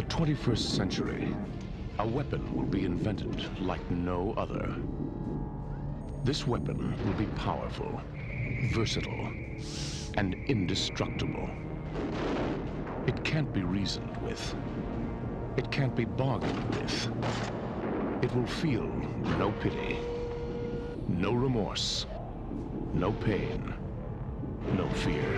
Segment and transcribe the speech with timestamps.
[0.00, 1.36] the 21st century,
[1.98, 4.74] a weapon will be invented like no other.
[6.24, 8.00] This weapon will be powerful,
[8.72, 9.30] versatile,
[10.16, 11.50] and indestructible.
[13.06, 14.54] It can't be reasoned with.
[15.58, 17.10] It can't be bargained with.
[18.22, 18.86] It will feel
[19.38, 19.98] no pity,
[21.08, 22.06] no remorse,
[22.94, 23.74] no pain,
[24.78, 25.36] no fear.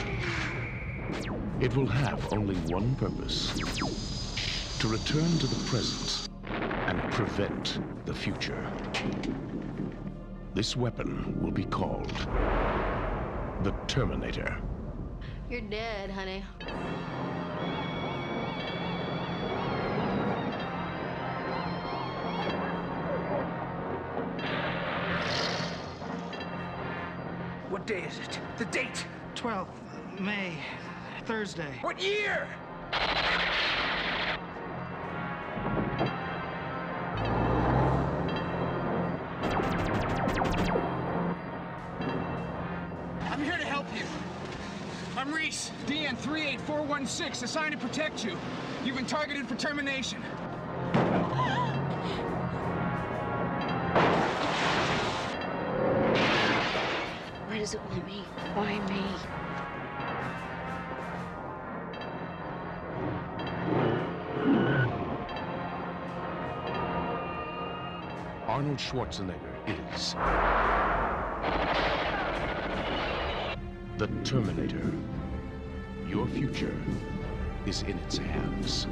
[1.60, 3.60] It will have only one purpose.
[4.83, 6.28] To return to the present
[6.88, 8.69] and prevent the future.
[10.55, 12.11] This weapon will be called
[13.62, 14.60] the Terminator.
[15.48, 16.41] You're dead, honey.
[27.70, 28.41] What day is it?
[28.58, 29.06] The date!
[29.36, 29.69] 12th
[30.19, 30.58] May,
[31.25, 31.78] Thursday.
[31.83, 32.48] What year?
[46.12, 48.37] Reese, DN 38416, assigned to protect you.
[48.84, 50.21] You've been targeted for termination.
[57.49, 58.25] Why does it want me?
[58.55, 59.05] Why me?
[68.49, 70.15] Arnold Schwarzenegger is
[73.99, 74.93] the Terminator.
[76.32, 76.75] Future
[77.66, 78.87] is in its hands.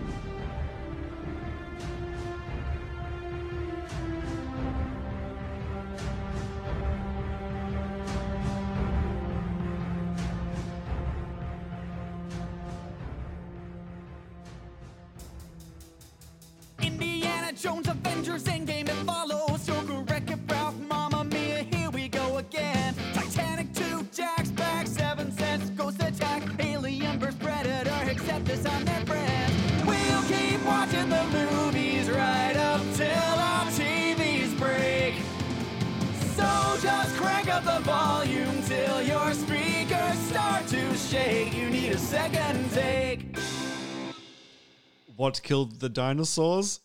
[45.51, 46.79] Killed the dinosaurs?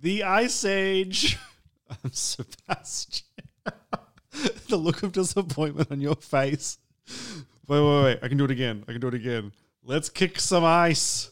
[0.00, 1.38] The Ice Age.
[1.90, 3.24] I'm Sebastian.
[4.68, 6.78] the look of disappointment on your face.
[7.68, 8.18] Wait, wait, wait.
[8.20, 8.82] I can do it again.
[8.88, 9.52] I can do it again.
[9.84, 11.30] Let's kick some ice.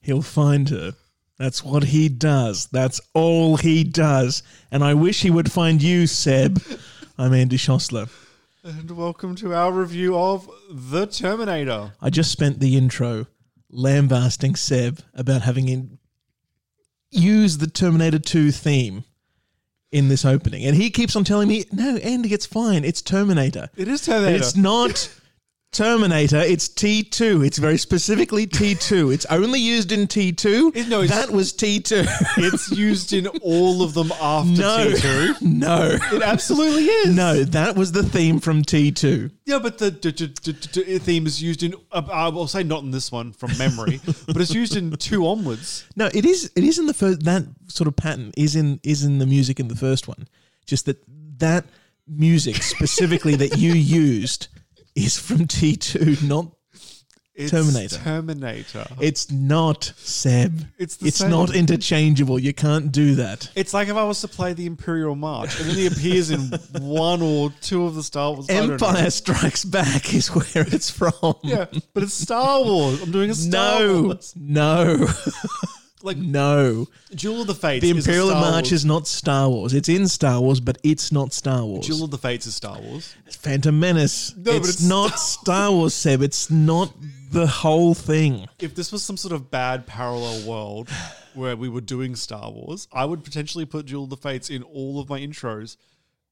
[0.00, 0.94] He'll find her.
[1.38, 2.64] That's what he does.
[2.68, 4.42] That's all he does.
[4.70, 6.58] And I wish he would find you, Seb.
[7.18, 8.08] I'm Andy Schossler.
[8.64, 11.92] And welcome to our review of The Terminator.
[12.00, 13.26] I just spent the intro
[13.70, 15.98] lambasting Seb about having in,
[17.10, 19.04] used the Terminator 2 theme
[19.92, 20.64] in this opening.
[20.64, 22.84] And he keeps on telling me, no, Andy, it's fine.
[22.84, 23.70] It's Terminator.
[23.76, 24.36] It is Terminator.
[24.36, 25.10] It's not
[25.72, 27.44] Terminator, it's T2.
[27.46, 29.12] It's very specifically T2.
[29.12, 30.74] It's only used in T2.
[30.74, 32.06] It- no, it's- that was T2.
[32.38, 35.42] It's used in all of them after no, T2.
[35.42, 35.98] no.
[36.12, 37.14] It absolutely is.
[37.14, 39.30] No, that was the theme from T2.
[39.44, 42.62] Yeah, but the d- d- d- d- theme is used in, uh, I will say
[42.62, 45.84] not in this one from memory, but it's used in two onwards.
[45.94, 46.50] No, it is.
[46.56, 47.24] It is in the first.
[47.24, 50.26] That sort of pattern is in is in the music in the first one.
[50.66, 51.02] Just that
[51.38, 51.66] that
[52.08, 54.48] music specifically that you used
[54.96, 56.50] is from T two, not
[57.34, 57.96] It's Terminator.
[57.98, 58.86] Terminator.
[58.98, 60.66] It's not Seb.
[60.78, 61.30] It's the it's same.
[61.30, 62.38] not interchangeable.
[62.38, 63.50] You can't do that.
[63.54, 66.40] It's like if I was to play the Imperial March and then he appears in
[66.80, 68.48] one or two of the Star Wars.
[68.48, 68.72] I don't know.
[68.74, 71.12] Empire Strikes Back is where it's from.
[71.42, 73.02] Yeah, but it's Star Wars.
[73.02, 74.32] I'm doing a Star No, Wars.
[74.34, 75.06] no,
[76.06, 76.86] Like no.
[77.12, 77.82] Duel of the Fates.
[77.82, 79.74] The Imperial March is not Star Wars.
[79.74, 81.84] It's in Star Wars, but it's not Star Wars.
[81.84, 83.12] Duel of the Fates is Star Wars.
[83.26, 84.32] It's Phantom Menace.
[84.36, 86.22] No, but it's, it's not Star Wars, Seb.
[86.22, 86.92] It's not
[87.32, 88.46] the whole thing.
[88.60, 90.90] If this was some sort of bad parallel world
[91.34, 94.62] where we were doing Star Wars, I would potentially put Duel of the Fates in
[94.62, 95.76] all of my intros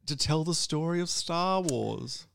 [0.06, 2.28] to tell the story of Star Wars.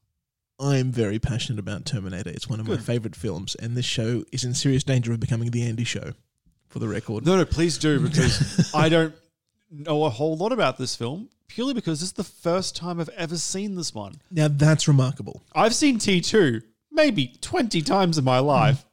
[0.60, 2.32] I am very passionate about Terminator.
[2.32, 5.52] It's one of my favorite films, and this show is in serious danger of becoming
[5.52, 6.16] the Andy Show,
[6.70, 7.26] for the record.
[7.26, 9.14] No, no, please do because I don't
[9.72, 13.10] know a whole lot about this film purely because this is the first time I've
[13.10, 14.14] ever seen this one.
[14.32, 15.44] Now that's remarkable.
[15.54, 16.62] I've seen T2
[16.92, 18.86] maybe 20 times in my life.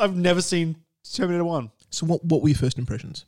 [0.00, 0.76] I've never seen
[1.14, 3.24] Terminator 1 So, what what were your first impressions?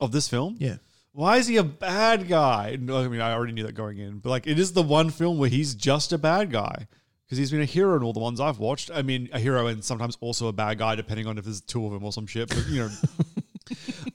[0.00, 0.56] of this film.
[0.60, 0.76] Yeah.
[1.12, 2.76] Why is he a bad guy?
[2.80, 5.10] No, I mean, I already knew that going in, but like, it is the one
[5.10, 6.86] film where he's just a bad guy
[7.28, 8.90] because he's been a hero in all the ones I've watched.
[8.90, 11.84] I mean, a hero and sometimes also a bad guy, depending on if there's two
[11.84, 12.48] of them or some shit.
[12.48, 12.90] But you know,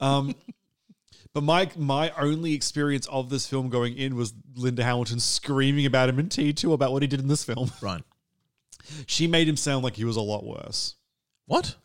[0.00, 0.34] um,
[1.32, 6.08] but my my only experience of this film going in was Linda Hamilton screaming about
[6.08, 7.70] him in T two about what he did in this film.
[7.80, 8.02] Right.
[9.06, 10.96] She made him sound like he was a lot worse.
[11.46, 11.76] What?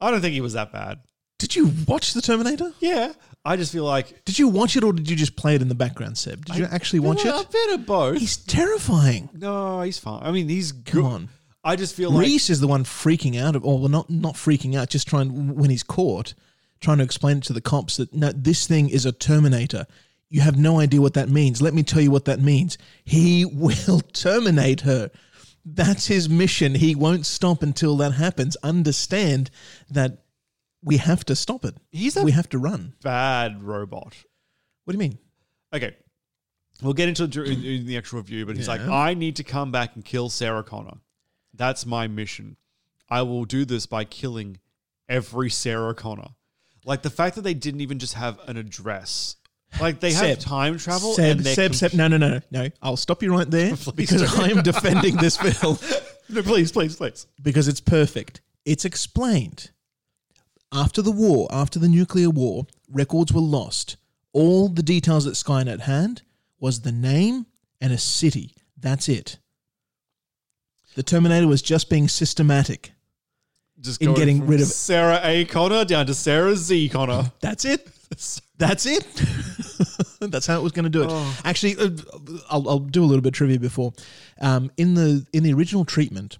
[0.00, 0.98] I don't think he was that bad.
[1.40, 2.72] Did you watch the Terminator?
[2.80, 3.12] Yeah,
[3.44, 5.68] I just feel like Did you watch it, or did you just play it in
[5.68, 6.44] the background, Seb?
[6.44, 7.28] Did you actually watch it?
[7.28, 8.18] A bit of both.
[8.18, 9.30] He's terrifying.
[9.32, 10.22] No, he's fine.
[10.22, 11.04] I mean, he's Come good.
[11.04, 11.28] on.
[11.64, 14.34] I just feel like Reese is the one freaking out, of, or well, not not
[14.34, 16.34] freaking out, just trying when he's caught,
[16.80, 19.86] trying to explain it to the cops that no, this thing is a Terminator.
[20.28, 21.60] You have no idea what that means.
[21.60, 22.78] Let me tell you what that means.
[23.04, 25.10] He will terminate her.
[25.64, 26.74] That's his mission.
[26.74, 28.56] He won't stop until that happens.
[28.62, 29.50] Understand
[29.90, 30.18] that
[30.82, 31.74] we have to stop it.
[31.90, 32.94] He's a- we have to run.
[33.02, 34.16] bad robot.
[34.84, 35.18] What do you mean?
[35.72, 35.94] Okay.
[36.82, 38.92] We'll get into dur- in, the actual review, but he's like, Yeah.
[38.92, 40.98] I need to come back and kill Sarah Connor.
[41.54, 42.56] That's my mission.
[43.08, 44.58] I will do this by killing
[45.08, 46.28] every Sarah Connor.
[46.86, 49.36] Like the fact that they didn't even just have an address.
[49.80, 52.40] Like they have Seb, time travel Seb, and they're Seb, com- Seb, no, no, no,
[52.50, 52.68] no.
[52.82, 54.38] I'll stop you right there because.
[54.38, 55.78] I am defending this film.
[56.32, 57.26] No, please, please, please.
[57.42, 58.40] because it's perfect.
[58.64, 59.72] It's explained.
[60.72, 63.96] After the war, after the nuclear war, records were lost.
[64.32, 66.22] All the details that Skynet had
[66.60, 67.46] was the name
[67.80, 68.54] and a city.
[68.78, 69.38] That's it.
[70.94, 72.92] The Terminator was just being systematic.
[73.80, 75.44] Just In getting rid of- Sarah A.
[75.46, 76.88] Connor down to Sarah Z.
[76.90, 77.32] Connor.
[77.40, 77.88] That's it.
[78.58, 79.06] That's it.
[80.20, 81.08] That's how it was going to do it.
[81.10, 81.40] Oh.
[81.44, 81.90] Actually, uh,
[82.50, 83.92] I'll, I'll do a little bit of trivia before.
[84.40, 86.38] Um, in the in the original treatment,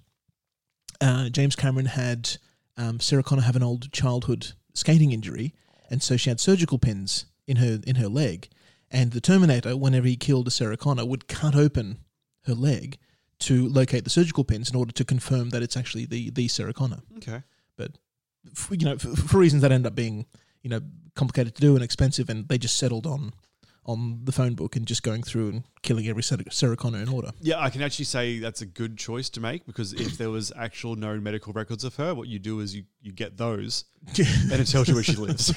[0.99, 2.37] uh, James Cameron had
[2.77, 5.53] um, Sarah Connor have an old childhood skating injury,
[5.89, 8.49] and so she had surgical pins in her in her leg.
[8.89, 11.99] And the Terminator, whenever he killed a Sarah Connor, would cut open
[12.45, 12.97] her leg
[13.39, 16.73] to locate the surgical pins in order to confirm that it's actually the the Sarah
[16.73, 17.41] Connor Okay.
[17.75, 17.97] but
[18.55, 20.25] f- you know, for, for reasons that end up being
[20.61, 20.81] you know
[21.15, 23.33] complicated to do and expensive, and they just settled on
[23.85, 27.31] on the phone book and just going through and killing every Sarah Connor in order.
[27.41, 30.51] Yeah, I can actually say that's a good choice to make because if there was
[30.55, 33.85] actual known medical records of her, what you do is you, you get those
[34.17, 35.51] and it tells you where she lives.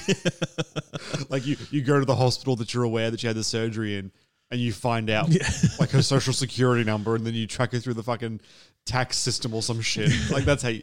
[1.29, 3.97] like you, you go to the hospital that you're aware that she had the surgery
[3.97, 4.11] in
[4.49, 5.29] and you find out
[5.79, 8.41] like her social security number and then you track her through the fucking
[8.85, 10.11] tax system or some shit.
[10.31, 10.81] Like that's how you,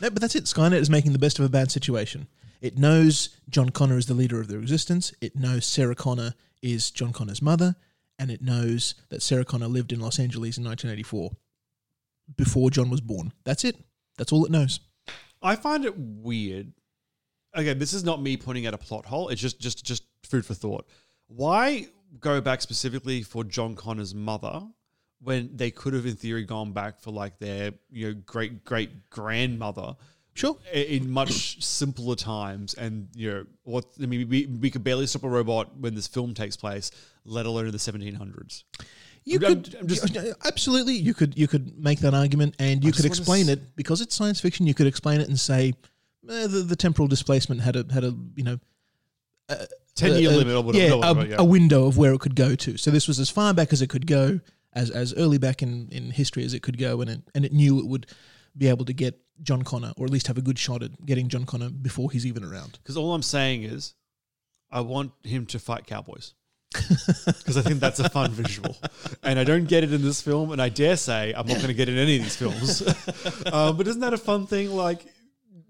[0.00, 0.44] No, but that's it.
[0.44, 2.28] Skynet is making the best of a bad situation.
[2.60, 5.12] It knows John Connor is the leader of their existence.
[5.20, 7.76] It knows Sarah Connor is John Connor's mother,
[8.18, 11.30] and it knows that Sarah Connor lived in Los Angeles in 1984
[12.36, 13.32] before John was born.
[13.44, 13.76] That's it.
[14.16, 14.80] That's all it knows.
[15.40, 16.72] I find it weird.
[17.54, 19.28] Again, this is not me pointing at a plot hole.
[19.28, 20.86] It's just just just food for thought.
[21.28, 21.88] Why
[22.20, 24.62] go back specifically for John Connor's mother
[25.20, 29.10] when they could have, in theory, gone back for like their you know great great
[29.10, 29.96] grandmother?
[30.38, 30.56] Sure.
[30.72, 33.86] In much simpler times, and you know what?
[34.00, 36.92] I mean, we, we could barely stop a robot when this film takes place,
[37.24, 38.62] let alone in the 1700s.
[39.24, 40.14] You I'm- could I'm just-
[40.44, 44.00] absolutely you could you could make that argument and you could explain s- it because
[44.00, 44.64] it's science fiction.
[44.66, 45.74] You could explain it and say
[46.30, 48.58] eh, the, the temporal displacement had a had a you know.
[49.48, 49.66] A,
[49.96, 51.36] 10 year a- a- limit or yeah, a, yeah.
[51.38, 52.76] a window of where it could go to.
[52.76, 54.38] So this was as far back as it could go,
[54.72, 57.52] as as early back in, in history as it could go, and it, and it
[57.52, 58.06] knew it would
[58.56, 61.28] be able to get John Connor, or at least have a good shot at getting
[61.28, 62.78] John Connor before he's even around.
[62.82, 63.94] Because all I'm saying is,
[64.70, 66.34] I want him to fight cowboys.
[66.78, 68.76] Because I think that's a fun visual.
[69.22, 71.68] And I don't get it in this film, and I dare say I'm not going
[71.68, 72.82] to get it in any of these films.
[73.52, 74.70] um, but isn't that a fun thing?
[74.70, 75.06] Like,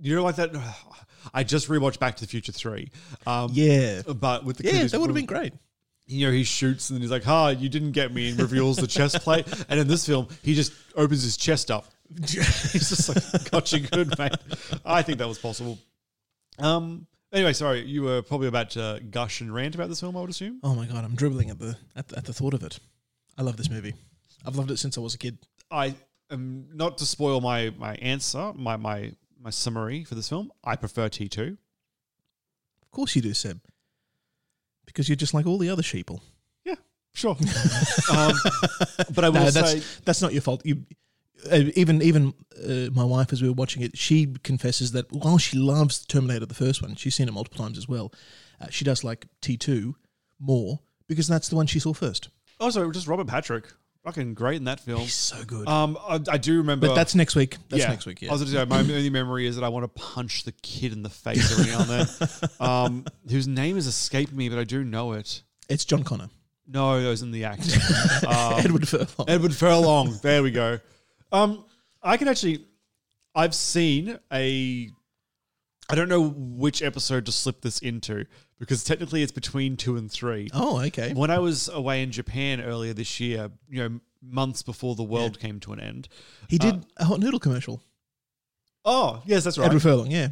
[0.00, 0.50] you know, like that.
[1.34, 2.90] I just rewatched Back to the Future three.
[3.26, 4.02] Um, Yeah.
[4.02, 5.52] but with the Yeah, that would have been great.
[6.06, 8.78] You know, he shoots and then he's like, "Ha, you didn't get me," and reveals
[8.78, 9.46] the chest plate.
[9.68, 11.86] And in this film, he just opens his chest up.
[12.20, 14.32] he's just like, "Gotcha, good mate."
[14.84, 15.78] I think that was possible.
[16.58, 17.06] Um.
[17.30, 20.16] Anyway, sorry, you were probably about to gush and rant about this film.
[20.16, 20.60] I would assume.
[20.62, 22.78] Oh my god, I'm dribbling at the at, the- at the thought of it.
[23.36, 23.94] I love this movie.
[24.46, 25.38] I've loved it since I was a kid.
[25.70, 25.94] I
[26.30, 30.50] am not to spoil my my answer, my my my summary for this film.
[30.64, 31.58] I prefer T two.
[32.82, 33.60] Of course you do, Seb.
[34.86, 36.20] Because you're just like all the other sheeple.
[36.64, 36.76] Yeah,
[37.12, 37.36] sure.
[38.10, 38.32] um,
[39.14, 40.64] but I will no, say, that's that's not your fault.
[40.64, 40.86] You
[41.52, 45.56] even even uh, my wife, as we were watching it, she confesses that while she
[45.56, 48.12] loves Terminator, the first one, she's seen it multiple times as well.
[48.60, 49.96] Uh, she does like T two
[50.40, 52.28] more because that's the one she saw first.
[52.60, 53.66] also just Robert Patrick,
[54.04, 55.00] fucking great in that film.
[55.00, 55.68] He's so good.
[55.68, 57.56] Um, I, I do remember, but that's next week.
[57.68, 58.22] That's yeah, next week.
[58.22, 58.30] Yeah.
[58.30, 60.92] I was to say my only memory is that I want to punch the kid
[60.92, 64.64] in the face every now and then, um, whose name has escaped me, but I
[64.64, 65.42] do know it.
[65.68, 66.28] it's John Connor.
[66.70, 67.78] No, it was in the act.
[68.26, 69.26] Um, Edward Furlong.
[69.26, 70.18] Edward Furlong.
[70.22, 70.80] There we go.
[71.32, 71.64] Um,
[72.02, 72.66] I can actually.
[73.34, 74.90] I've seen a.
[75.90, 78.26] I don't know which episode to slip this into
[78.58, 80.50] because technically it's between two and three.
[80.52, 81.14] Oh, okay.
[81.14, 85.38] When I was away in Japan earlier this year, you know, months before the world
[85.38, 86.08] came to an end.
[86.48, 87.82] He did a hot noodle commercial.
[88.84, 89.66] Oh, yes, that's right.
[89.66, 90.10] Edward Furlong.
[90.10, 90.28] Yeah.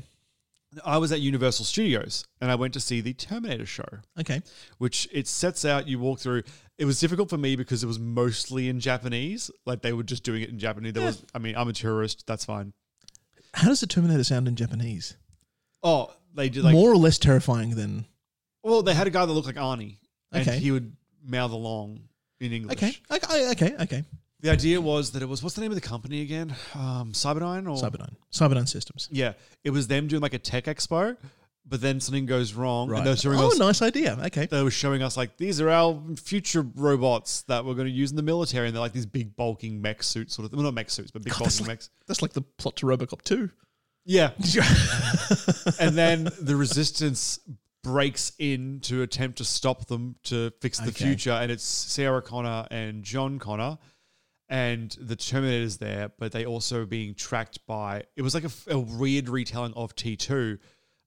[0.85, 3.85] I was at Universal Studios and I went to see the Terminator show.
[4.21, 4.43] Okay.
[4.79, 6.43] which it sets out you walk through
[6.79, 10.23] it was difficult for me because it was mostly in japanese like they were just
[10.25, 12.73] doing it in japanese there was i mean i'm a tourist that's fine
[13.55, 15.17] How does the Terminator sound in Japanese?
[15.83, 18.05] oh they did like More or less terrifying than.
[18.63, 19.97] well they had a guy that looked like arnie
[20.33, 20.59] and Okay.
[20.59, 20.95] he would
[21.25, 22.01] mouth along
[22.41, 22.93] in english Okay.
[23.11, 23.51] Okay.
[23.53, 23.75] Okay.
[23.81, 24.05] Okay.
[24.47, 27.65] The idea was that it was what's the name of the company again um cyberdyne
[27.71, 28.15] or Cyberdyne.
[28.33, 29.09] Cyberdyne Systems.
[29.11, 29.33] yeah
[29.65, 31.17] it was them doing like a tech expo
[31.69, 34.17] but then something goes wrong and they were showing Oh, us nice idea.
[34.27, 34.47] Okay.
[34.47, 38.11] they were showing us like these are our future robots that we're going to use
[38.13, 40.53] in the military, and they're like these big bulking mech suits, sort of.
[40.53, 41.91] Well, not mech suits, but big bulking like- mechs.
[42.07, 43.51] That's like the plot to Robocop 2.
[44.05, 44.31] Yeah.
[45.81, 47.41] and then the resistance
[47.83, 51.05] breaks in to attempt to stop them to fix the Okay.
[51.07, 53.79] future, and it's Sarah Connor and John Connor.
[54.49, 58.05] And the Terminator's there, but they also being tracked by.
[58.15, 60.59] It was like a weird retelling of T two,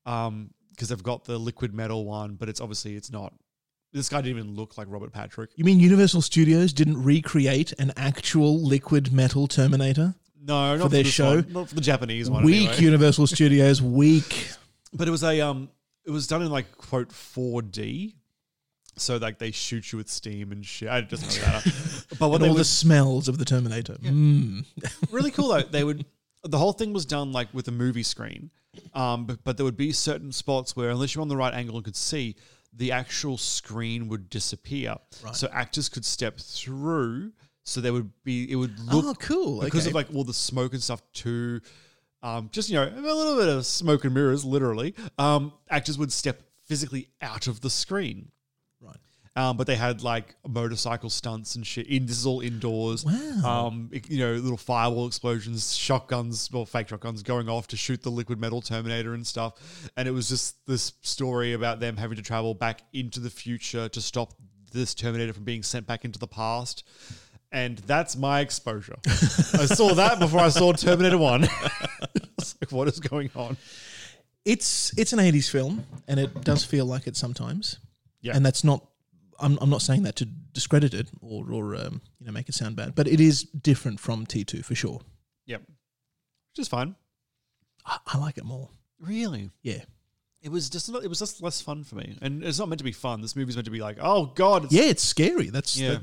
[0.04, 3.34] because they've got the liquid metal one, but it's obviously it's not.
[3.94, 5.52] This guy didn't even look like Robert Patrick.
[5.56, 10.14] You mean Universal Studios didn't recreate an actual liquid metal Terminator?
[10.42, 11.36] No, not For their show?
[11.36, 11.52] one.
[11.54, 12.44] not for the Japanese one.
[12.44, 12.84] Weak anyway.
[12.84, 14.50] Universal Studios, weak.
[14.94, 15.70] But it was a um,
[16.06, 18.16] it was done in like quote four D,
[18.96, 20.90] so like they shoot you with steam and shit.
[20.90, 21.72] It doesn't really matter.
[22.20, 23.94] But what and all would, the smells of the Terminator.
[23.96, 24.66] Mm.
[25.12, 26.06] really cool though, they would
[26.44, 28.50] the whole thing was done like with a movie screen,
[28.94, 31.76] um, but but there would be certain spots where unless you're on the right angle
[31.76, 32.36] and could see,
[32.74, 34.96] the actual screen would disappear.
[35.24, 35.36] Right.
[35.36, 37.32] So actors could step through.
[37.66, 39.62] So there would be it would look Oh, cool.
[39.62, 39.90] because Okay.
[39.90, 41.62] of like all the smoke and stuff too.
[42.24, 44.96] Um, just you know a little bit of smoke and mirrors, literally.
[45.18, 48.32] Um, actors would step physically out of the screen.
[49.36, 51.88] Um, but they had like motorcycle stunts and shit.
[51.88, 53.06] In this is all indoors.
[53.06, 53.68] Wow.
[53.68, 58.02] Um, it- you know, little fireball explosions, shotguns, well, fake shotguns going off to shoot
[58.02, 59.90] the liquid metal Terminator and stuff.
[59.96, 63.88] And it was just this story about them having to travel back into the future
[63.90, 64.34] to stop
[64.72, 66.84] this Terminator from being sent back into the past.
[67.52, 68.98] And that's my exposure.
[69.08, 71.44] I saw that before I saw Terminator One.
[72.38, 73.58] it's like, what is going on?
[74.46, 77.78] It's it's an 80s film, and it does feel like it sometimes.
[78.22, 78.36] Yeah.
[78.36, 78.86] And that's not.
[79.42, 82.56] I'm, I'm not saying that to discredit it or or um, you know make it
[82.56, 85.02] sound bad, but it is different from T2 for sure.
[85.46, 86.96] Yep, which is fine.
[87.86, 88.70] I, I like it more.
[89.00, 89.50] Really?
[89.62, 89.82] Yeah.
[90.42, 92.86] It was just it was just less fun for me, and it's not meant to
[92.86, 93.22] be fun.
[93.22, 95.50] This movie's meant to be like, oh god, it's, Yeah, it's scary.
[95.50, 95.96] That's Yeah.
[95.96, 96.02] the-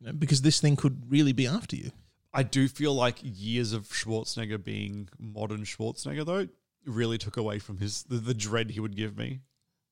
[0.00, 1.90] you know, because this thing could really be after you.
[2.34, 6.48] I do feel like years of Schwarzenegger being modern Schwarzenegger though
[6.86, 9.40] really took away from his the, the dread he would give me.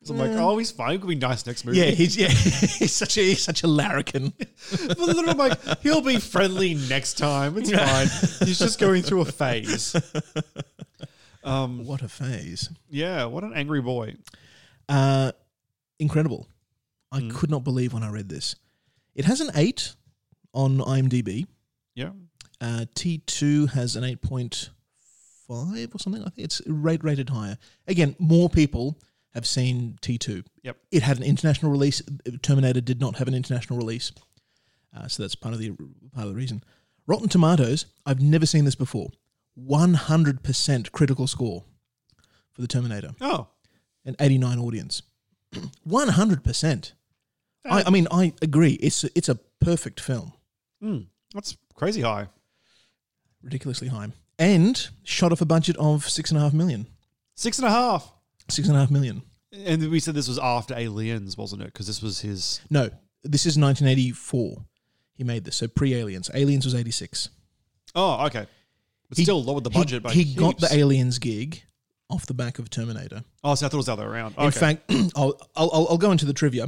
[0.03, 0.99] So I'm like, oh, he's fine.
[0.99, 1.79] He'll be nice next movie.
[1.79, 2.29] Yeah, he's yeah,
[2.79, 4.33] he's such a he's such a larrikin.
[4.39, 7.59] but literally, I'm like, he'll be friendly next time.
[7.59, 8.07] It's fine.
[8.49, 9.95] He's just going through a phase.
[11.43, 12.71] Um, what a phase!
[12.91, 14.15] yeah, what an angry boy.
[14.89, 15.33] Uh,
[15.99, 16.47] incredible.
[17.13, 17.35] I Mm.
[17.35, 18.55] could not believe when I read this.
[19.15, 19.95] It has an eight
[20.55, 21.47] on IMDb.
[21.95, 22.11] Yeah,
[22.61, 26.23] Uh, T2 has an 8.5 or something.
[26.23, 27.59] I think it's rate rated higher.
[27.87, 28.99] Again, more people
[29.35, 30.45] have seen T2.
[30.63, 30.77] Yep.
[30.91, 32.03] It had an international release.
[32.43, 34.13] Terminator did not have an international release.
[34.97, 36.63] Uh, so that's part of the part of the reason.
[37.07, 39.11] Rotten Tomatoes, I've never seen this before.
[39.59, 41.65] 100% critical score.
[42.53, 43.11] for the Terminator.
[43.21, 43.49] Oh,
[44.05, 45.03] An 89 audience.
[45.89, 46.93] 100%.
[47.67, 48.73] I, I mean, I agree.
[48.75, 50.33] It's a, it's a perfect film.
[50.81, 51.01] hmm,
[51.35, 52.29] that's crazy high.
[53.43, 54.09] Ridiculously high.
[54.39, 56.87] And shot off a budget of six and a half million.
[57.35, 58.13] Six and a half.
[58.51, 59.23] Six and a half million.
[59.53, 61.67] And we said this was after Aliens, wasn't it?
[61.67, 62.61] Because this was his.
[62.71, 62.89] No,
[63.25, 64.65] this is 1984.
[65.15, 65.57] He made this.
[65.57, 66.31] So pre Aliens.
[66.35, 67.29] Aliens was 86.
[67.95, 68.47] Oh, okay.
[69.09, 71.63] But He- still lowered the he- budget by He, got the Aliens gig
[72.09, 73.25] off the back of Terminator.
[73.43, 74.35] Oh, so I thought it was the other way around.
[74.39, 74.59] In Okay.
[74.59, 74.83] fact,
[75.17, 76.67] I'll, I'll I'll- I'll go into the trivia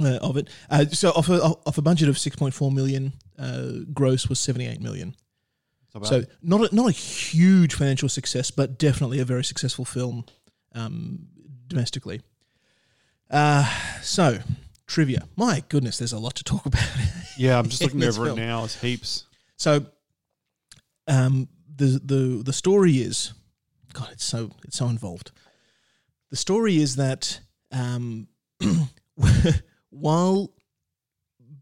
[0.00, 0.48] uh, of it.
[0.70, 5.14] Uh, so off a off a budget of 6.4 million, uh, gross was 78 million.
[6.02, 10.24] So not a, not a huge financial success, but definitely a very successful film
[10.74, 11.28] um,
[11.68, 12.20] domestically.
[13.30, 13.64] Uh,
[14.02, 14.38] so
[14.86, 15.28] trivia.
[15.36, 16.84] My goodness, there's a lot to talk about.
[17.38, 18.38] yeah, I'm just looking over film.
[18.38, 18.64] it now.
[18.64, 19.24] It's heaps.
[19.56, 19.86] So,
[21.06, 23.32] um, the the the story is,
[23.92, 25.30] God, it's so it's so involved.
[26.30, 28.26] The story is that um,
[29.90, 30.50] while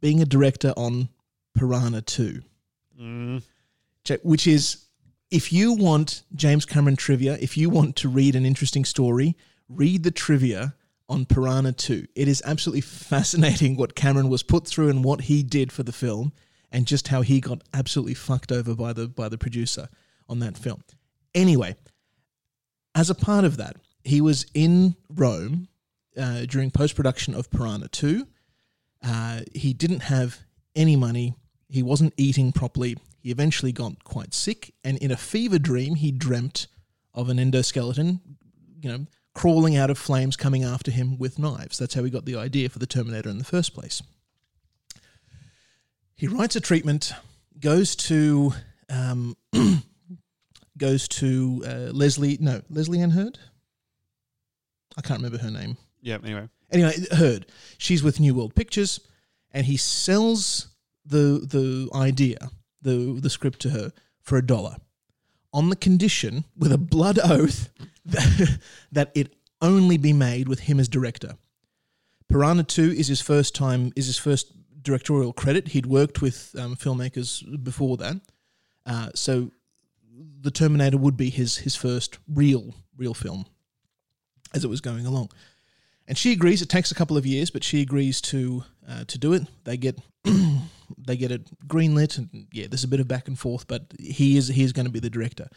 [0.01, 1.11] being a director on
[1.55, 2.43] Piranha Two,
[3.01, 3.43] Mm.
[4.23, 4.87] Which is
[5.31, 9.37] if you want James Cameron trivia, if you want to read an interesting story,
[9.69, 10.75] read the trivia
[11.09, 12.07] on Piranha 2.
[12.15, 15.93] It is absolutely fascinating what Cameron was put through and what he did for the
[15.93, 16.33] film
[16.71, 19.89] and just how he got absolutely fucked over by the by the producer
[20.29, 20.83] on that film.
[21.35, 21.77] Anyway,
[22.95, 25.69] as a part of that, he was in Rome
[26.17, 28.27] uh, during post production of Piranha 2.
[29.05, 30.39] Uh, he didn't have
[30.75, 31.35] any money.
[31.73, 32.99] He wasn't eating properly.
[33.19, 36.67] He eventually got quite sick, and in a fever dream, he dreamt
[37.15, 38.21] of an endoskeleton,
[38.83, 41.79] you know, crawling out of flames, coming after him with knives.
[41.79, 44.03] That's how he got the idea for the Terminator in the first place.
[46.15, 47.15] He writes a treatment,
[47.59, 48.53] goes to
[48.91, 49.35] um,
[50.77, 53.39] goes to uh, Leslie, no, Leslie Ann Hurd.
[54.99, 55.79] I can't remember her name.
[56.03, 56.19] Yeah.
[56.23, 56.51] Anyway.
[56.71, 57.47] Anyway, Hurd.
[57.79, 59.01] She's with New World Pictures,
[59.53, 60.69] and he sells
[61.05, 64.77] the the idea, the the script to her for a dollar,
[65.53, 67.71] on the condition, with a blood oath,
[68.05, 68.59] that,
[68.93, 71.35] that it only be made with him as director.
[72.29, 75.69] Piranha Two is his first time, is his first directorial credit.
[75.69, 78.21] He'd worked with um, filmmakers before that,
[78.87, 79.51] uh, so
[80.41, 83.47] the Terminator would be his his first real real film
[84.55, 85.31] as it was going along.
[86.09, 86.63] And she agrees.
[86.63, 89.43] It takes a couple of years, but she agrees to uh, to do it.
[89.65, 89.99] They get
[90.99, 93.67] they get it greenlit, and yeah, there's a bit of back and forth.
[93.67, 95.49] But he is he is going to be the director.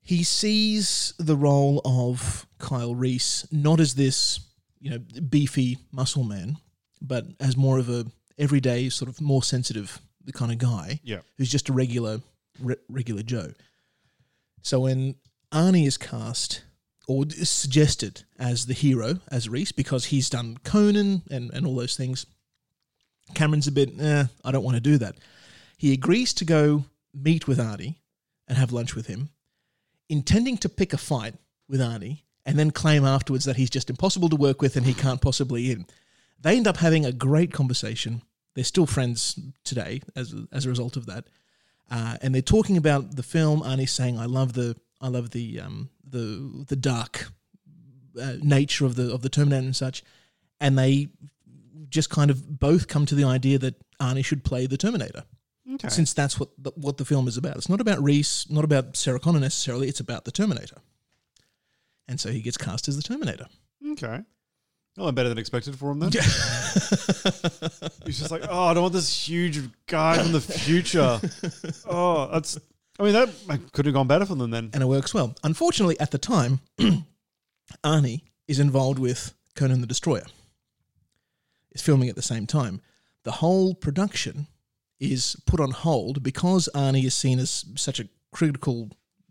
[0.00, 4.40] He sees the role of Kyle Reese not as this
[4.80, 6.58] you know beefy muscle man,
[7.00, 8.06] but as more of a
[8.38, 10.00] everyday sort of more sensitive
[10.32, 11.20] kind of guy Yeah.
[11.36, 12.20] who's just a regular
[12.60, 13.52] re- regular Joe.
[14.62, 15.16] So when
[15.52, 16.64] Arnie is cast
[17.06, 21.76] or is suggested as the hero as Reese because he's done Conan and, and all
[21.76, 22.26] those things,
[23.32, 25.16] Cameron's a bit, eh, I don't want to do that.
[25.78, 26.84] He agrees to go
[27.14, 27.96] meet with Arnie
[28.46, 29.30] and have lunch with him,
[30.08, 31.34] intending to pick a fight
[31.68, 34.94] with Arnie and then claim afterwards that he's just impossible to work with and he
[34.94, 35.86] can't possibly in.
[36.40, 38.22] They end up having a great conversation.
[38.54, 41.24] They're still friends today as as a result of that,
[41.90, 43.62] uh, and they're talking about the film.
[43.62, 47.28] Arnie's saying, "I love the I love the um, the the dark
[48.20, 50.04] uh, nature of the of the Terminator and such,"
[50.60, 51.08] and they
[51.88, 55.24] just kind of both come to the idea that Arnie should play the Terminator.
[55.74, 55.88] Okay.
[55.88, 57.56] Since that's what the, what the film is about.
[57.56, 59.88] It's not about Reese, not about Sarah Connor necessarily.
[59.88, 60.76] It's about the Terminator,
[62.06, 63.46] and so he gets cast as the Terminator.
[63.92, 64.20] Okay.
[64.96, 66.12] Well, better than expected for him then.
[68.04, 71.20] He's just like, oh, I don't want this huge guy from the future.
[71.88, 72.58] oh, that's.
[72.98, 73.28] I mean, that
[73.72, 74.70] could have gone better for them then.
[74.72, 75.34] and it works well.
[75.42, 76.60] Unfortunately, at the time,
[77.84, 80.26] Arnie is involved with Conan the Destroyer.
[81.74, 82.80] It's filming at the same time.
[83.24, 84.46] The whole production
[85.00, 88.90] is put on hold because Arnie is seen as such a critical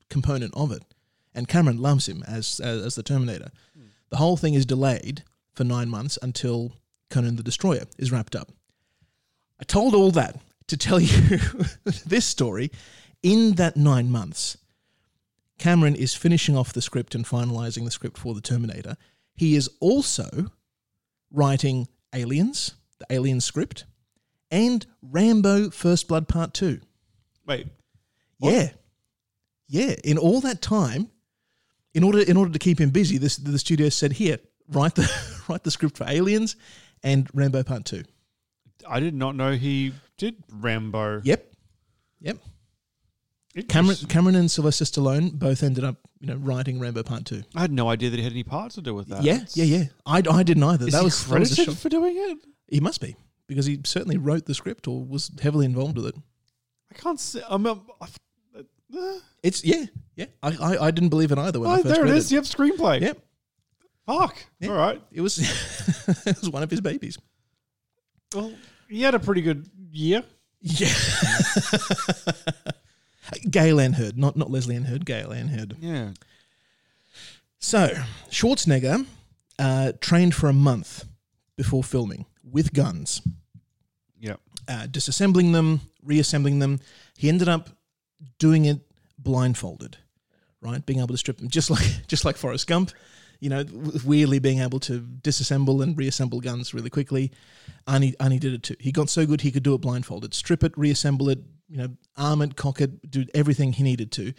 [0.10, 0.84] component of it,
[1.34, 3.52] and Cameron loves him as as, as the Terminator.
[3.76, 3.86] Hmm.
[4.10, 6.74] The whole thing is delayed for nine months until
[7.10, 8.52] Conan the Destroyer is wrapped up.
[9.60, 11.40] I told all that to tell you
[12.06, 12.72] this story.
[13.22, 14.58] In that nine months,
[15.58, 18.98] Cameron is finishing off the script and finalizing the script for the Terminator.
[19.36, 20.52] He is also
[21.32, 23.86] writing Aliens, the Alien script,
[24.52, 26.80] and Rambo First Blood Part 2.
[27.48, 27.68] Wait.
[28.40, 28.70] Yeah.
[29.68, 29.96] Yeah.
[30.04, 31.10] In all that time,
[31.94, 34.38] in order in order to keep him busy, this the studio said, here,
[34.70, 35.10] write the
[35.50, 36.56] write the script for Aliens
[37.04, 38.04] and Rambo Part 2.
[38.88, 41.22] I did not know he did Rambo.
[41.24, 41.54] Yep.
[42.22, 42.38] Yep.
[43.68, 47.44] Cameron, Cameron and Sylvester Stallone both ended up, you know, writing Rambo Part Two.
[47.56, 49.24] I had no idea that he had any part to do with that.
[49.24, 49.84] Yeah, yeah, yeah.
[50.06, 50.88] I, I didn't either.
[50.88, 51.76] Is that he was that was a credited shock.
[51.76, 52.40] for doing it?
[52.68, 53.16] He must be
[53.48, 56.16] because he certainly wrote the script or was heavily involved with it.
[56.92, 57.42] I can't see.
[57.48, 58.14] I'm, um, I've-
[58.98, 59.86] uh, It's yeah,
[60.16, 60.26] yeah.
[60.42, 62.32] I I, I didn't believe it either when I oh, first there it read is.
[62.32, 63.02] Yep, screenplay.
[63.02, 63.20] Yep.
[64.08, 64.36] Fuck.
[64.60, 64.70] Yeah.
[64.70, 65.02] All right.
[65.12, 65.38] It was
[66.26, 67.18] it was one of his babies.
[68.34, 68.52] Well,
[68.90, 70.24] he had a pretty good year.
[70.62, 70.88] Yeah.
[73.50, 75.78] Gail Ann Hurd, not not Leslie Ann Hurd, Gail Ann Hurd.
[75.80, 76.12] Yeah.
[77.60, 77.90] So
[78.30, 79.06] Schwarzenegger
[79.60, 81.06] uh, trained for a month
[81.56, 83.22] before filming with guns,
[84.20, 84.40] Yep.
[84.68, 86.80] uh, disassembling them, reassembling them.
[87.18, 87.70] He ended up
[88.40, 88.80] doing it
[89.18, 89.98] blindfolded,
[90.62, 90.86] right?
[90.86, 92.92] Being able to strip them, just like just like Forrest Gump,
[93.40, 93.64] you know,
[94.04, 97.32] weirdly being able to disassemble and reassemble guns really quickly.
[97.88, 98.76] Arnie, Arnie did it too.
[98.80, 101.90] He got so good he could do it blindfolded, strip it, reassemble it, you know,
[102.18, 104.34] arm it, cock it, do everything he needed to.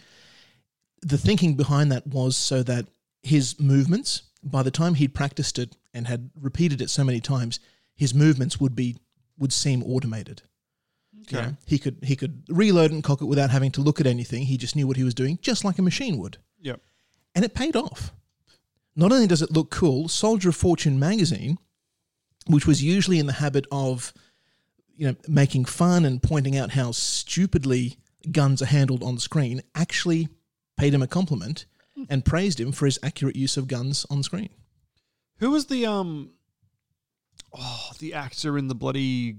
[1.01, 2.87] The thinking behind that was so that
[3.23, 7.59] his movements, by the time he'd practiced it and had repeated it so many times,
[7.95, 8.97] his movements would be
[9.37, 10.43] would seem automated.
[11.13, 11.47] You Okay.
[11.47, 14.43] know, he could he could reload and cock it without having to look at anything.
[14.43, 16.37] He just knew what he was doing, just like a machine would.
[16.61, 16.81] Yep.
[17.33, 18.13] And it paid off.
[18.95, 21.57] Not only does it look cool, Soldier of Fortune magazine,
[22.47, 24.13] which was usually in the habit of,
[24.95, 27.97] you know, making fun and pointing out how stupidly
[28.31, 30.29] guns are handled on screen, actually
[30.77, 31.65] paid him a compliment
[32.09, 34.49] and praised him for his accurate use of guns on screen.
[35.39, 36.31] Who was the um?
[37.57, 39.37] Oh, the actor in the bloody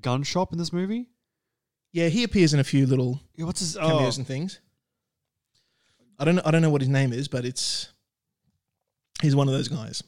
[0.00, 1.08] gun shop in this movie.
[1.92, 4.20] Yeah, he appears in a few little Yeah, what's his cameos oh.
[4.20, 4.60] and things.
[6.18, 7.88] I don't know, I don't know what his name is, but it's
[9.22, 10.02] he's one of those guys.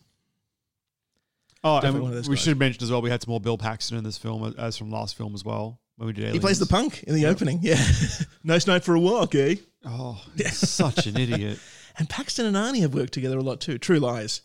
[1.68, 2.44] Oh, Definitely one of those we guys.
[2.44, 3.02] should mention as well.
[3.02, 5.80] We had some more Bill Paxton in this film as from last film as well
[5.96, 6.32] when we did.
[6.32, 6.92] He plays the Aliens.
[6.94, 7.58] punk in the opening.
[7.62, 7.82] Yeah,
[8.44, 9.56] nice night for a walk, eh?
[9.84, 11.58] Oh, he's such an idiot.
[11.98, 13.78] And Paxton and Arnie have worked together a lot too.
[13.78, 14.42] True Lies,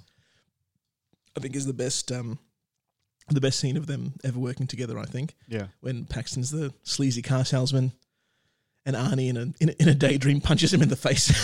[1.35, 2.39] I think, is the best um,
[3.29, 4.97] the best scene of them ever working together.
[4.97, 5.35] I think.
[5.49, 5.65] Yeah.
[5.81, 7.91] When Paxton's the sleazy car salesman,
[8.85, 11.29] and Arnie in a in a, in a daydream punches him in the face.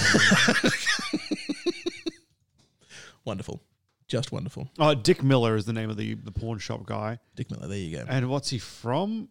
[3.25, 3.61] wonderful,
[4.07, 4.69] just wonderful.
[4.79, 7.19] Oh, Dick Miller is the name of the the pawn shop guy.
[7.35, 7.67] Dick Miller.
[7.67, 8.05] There you go.
[8.07, 9.29] And what's he from?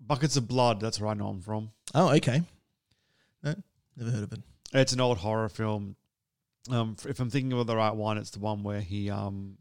[0.00, 0.80] Buckets of Blood.
[0.80, 1.70] That's where I know him from.
[1.94, 2.42] Oh, okay.
[3.42, 3.54] No,
[3.96, 4.40] never heard of it.
[4.72, 5.96] It's an old horror film.
[6.70, 9.56] Um, if I'm thinking of the right one, it's the one where he um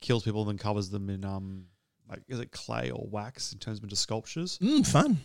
[0.00, 1.64] kills people and then covers them in um
[2.08, 4.58] like is it clay or wax and turns them into sculptures.
[4.62, 5.18] Mm, fun.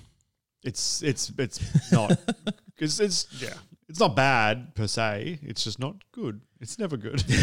[0.63, 2.17] It's it's it's not
[2.65, 3.53] because it's yeah
[3.89, 5.39] it's not bad per se.
[5.41, 6.41] It's just not good.
[6.59, 7.23] It's never good.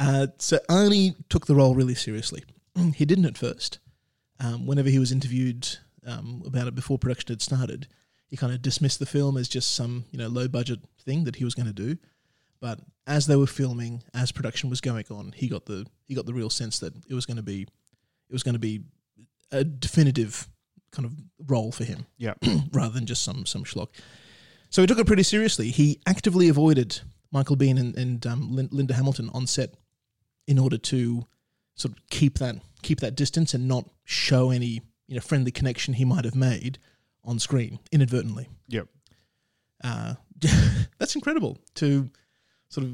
[0.00, 2.42] Uh, so Arnie took the role really seriously.
[2.94, 3.78] he didn't at first.
[4.42, 5.68] Um, whenever he was interviewed
[6.06, 7.86] um, about it before production had started,
[8.26, 11.36] he kind of dismissed the film as just some you know low budget thing that
[11.36, 11.98] he was going to do.
[12.60, 16.24] But as they were filming, as production was going on, he got the he got
[16.24, 18.84] the real sense that it was going to be it was going to be
[19.52, 20.48] a definitive
[20.92, 21.12] kind of
[21.46, 22.06] role for him.
[22.16, 22.34] Yeah.
[22.72, 23.88] rather than just some some schlock.
[24.70, 25.70] So he took it pretty seriously.
[25.70, 27.00] He actively avoided
[27.32, 29.74] Michael Biehn and, and um, Lin- Linda Hamilton on set
[30.46, 31.26] in order to
[31.74, 35.94] sort of keep that keep that distance and not show any you know friendly connection
[35.94, 36.78] he might have made
[37.24, 38.48] on screen inadvertently.
[38.68, 38.88] Yep.
[39.82, 40.14] Uh,
[40.98, 42.08] that's incredible to
[42.68, 42.92] sort of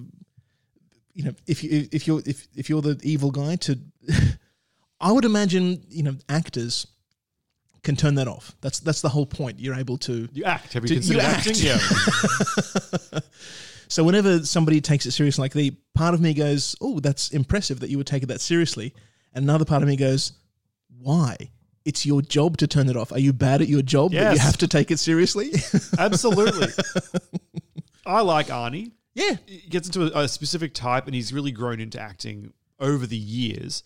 [1.12, 3.78] you know if you if you're if if you're the evil guy to
[5.00, 6.86] I would imagine you know actors
[7.86, 8.54] can turn that off.
[8.60, 9.58] That's that's the whole point.
[9.58, 10.74] You're able to You act.
[10.74, 11.46] Have you to- considered act.
[11.48, 11.64] acting?
[11.64, 13.20] Yeah.
[13.88, 17.80] so whenever somebody takes it seriously, like the part of me goes, "Oh, that's impressive
[17.80, 18.94] that you would take it that seriously,"
[19.32, 20.32] and another part of me goes,
[21.00, 21.36] "Why?"
[21.84, 23.12] It's your job to turn it off.
[23.12, 25.52] Are you bad at your job that you have to take it seriously?
[25.98, 26.66] Absolutely.
[28.04, 28.90] I like Arnie.
[29.14, 29.36] Yeah.
[29.46, 33.16] He gets into a, a specific type and he's really grown into acting over the
[33.16, 33.84] years,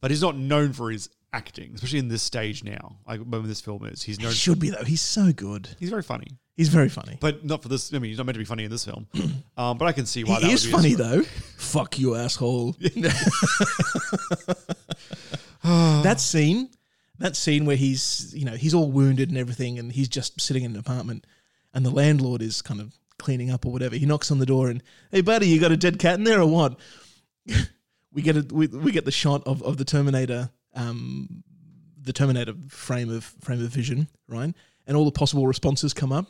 [0.00, 2.98] but he's not known for his acting, especially in this stage now.
[3.06, 4.30] Like when this film is, he's known.
[4.30, 4.84] He should be though.
[4.84, 5.68] He's so good.
[5.78, 7.18] He's very funny, He's very funny.
[7.20, 7.92] but not for this.
[7.92, 9.06] I mean, he's not meant to be funny in this film.
[9.56, 11.22] um, but I can see why that He would is be funny though.
[11.22, 12.76] Fuck you, asshole.
[15.62, 16.70] that scene,
[17.18, 20.64] that scene where he's you know he's all wounded and everything, and he's just sitting
[20.64, 21.26] in an apartment,
[21.72, 23.96] and the landlord is kind of cleaning up or whatever.
[23.96, 26.40] He knocks on the door and, hey buddy, you got a dead cat in there
[26.40, 26.78] or what?
[28.12, 31.42] we get a we, we get the shot of, of the Terminator, um,
[32.00, 34.54] the Terminator frame of frame of vision, right?
[34.86, 36.26] And all the possible responses come up.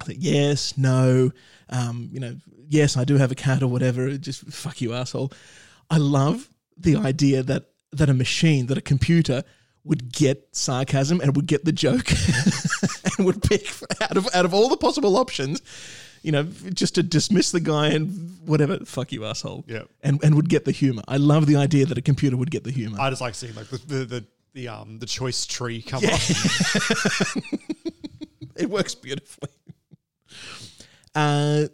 [0.00, 1.30] I think yes, no,
[1.68, 2.36] um, you know,
[2.68, 4.16] yes, I do have a cat or whatever.
[4.16, 5.32] Just fuck you, asshole.
[5.90, 9.44] I love the idea that that a machine, that a computer
[9.84, 12.10] would get sarcasm and would get the joke
[13.18, 13.68] and would pick
[14.00, 15.62] out of out of all the possible options,
[16.22, 19.64] you know, just to dismiss the guy and whatever, fuck you, asshole.
[19.68, 19.82] Yeah.
[20.02, 21.02] and and would get the humor.
[21.08, 22.98] I love the idea that a computer would get the humor.
[23.00, 26.14] I just like seeing like the the, the, the um the choice tree come Yeah.
[26.14, 26.20] up.
[28.56, 29.48] it works beautifully.
[31.14, 31.66] Uh,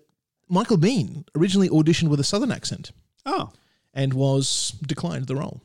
[0.49, 2.93] Michael Biehn originally auditioned with a southern accent.
[3.27, 3.51] Oh.
[3.93, 5.61] and was declined the role.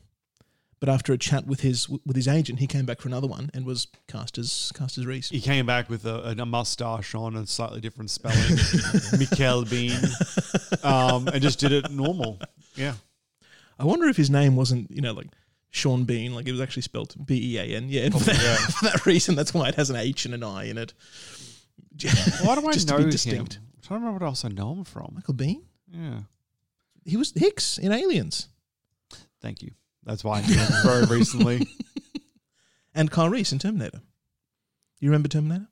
[0.84, 3.50] But after a chat with his with his agent, he came back for another one
[3.54, 5.30] and was cast as cast as Reese.
[5.30, 8.58] He came back with a, a mustache on and slightly different spelling,
[9.18, 9.98] Mikel Bean,
[10.84, 12.38] um, and just did it normal.
[12.76, 12.96] Yeah.
[13.80, 15.28] I wonder if his name wasn't you know like
[15.70, 17.88] Sean Bean, like it was actually spelled B E A N.
[17.88, 18.56] Yeah, for, that, yeah.
[18.58, 20.94] for that reason, that's why it has an H and an I in it.
[22.42, 23.10] Why do I Just to know be him?
[23.10, 23.60] distinct.
[23.62, 25.14] I'm trying to remember what else I know him from.
[25.16, 25.62] Michael Biehn.
[25.90, 26.24] Yeah.
[27.06, 28.50] He was Hicks in Aliens.
[29.40, 29.72] Thank you.
[30.06, 31.68] That's why I knew him very recently.
[32.94, 34.02] And Kyle Reese in Terminator.
[35.00, 35.68] You remember Terminator?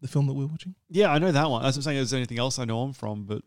[0.00, 0.74] The film that we we're watching?
[0.88, 1.62] Yeah, I know that one.
[1.62, 1.98] That's what I'm saying.
[1.98, 3.24] Is there anything else I know him from?
[3.24, 3.42] But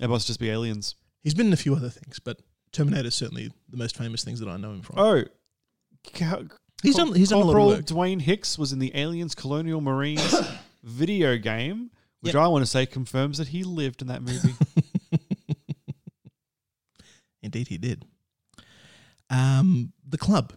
[0.00, 0.94] it must just be aliens.
[1.22, 2.40] He's been in a few other things, but
[2.72, 4.98] Terminator is certainly the most famous things that I know him from.
[4.98, 5.24] Oh,
[6.14, 6.42] Ca-
[6.82, 7.84] He's done- he's done a lot of Corporal work.
[7.86, 10.34] Dwayne Hicks was in the Aliens Colonial Marines
[10.82, 12.42] video game, which Yep.
[12.42, 14.54] I want to say confirms that he lived in that movie.
[17.42, 18.04] Indeed, he did.
[19.30, 20.52] Um, the club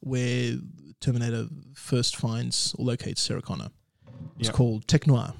[0.00, 0.56] where
[1.00, 3.70] Terminator first finds or locates Sarah Connor
[4.38, 4.54] is Yep.
[4.54, 5.34] called Tech Noir.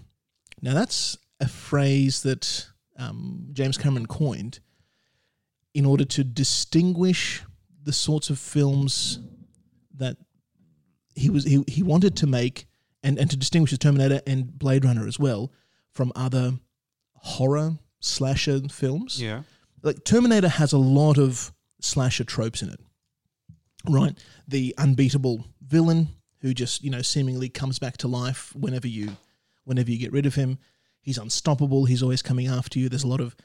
[0.63, 2.67] Now, that's a phrase that
[2.99, 4.61] um, James Cameron coined
[5.75, 7.43] in order to distinguish
[7.83, 9.21] the sorts of films
[9.95, 10.17] that
[11.15, 12.67] he was he, he wanted to make
[13.03, 15.53] and, and to distinguish the Terminator and Blade Runner as well
[15.93, 16.59] from other
[17.15, 19.43] horror slasher films yeah.
[19.83, 22.81] like Terminator has a lot of slasher tropes in it,
[23.89, 24.17] right?
[24.49, 26.09] The unbeatable villain
[26.41, 29.17] who just you know seemingly comes back to life whenever you
[29.65, 30.59] whenever you get rid of him.
[31.01, 31.85] He's unstoppable.
[31.85, 32.89] He's always coming after you.
[32.89, 33.37] There's a lot of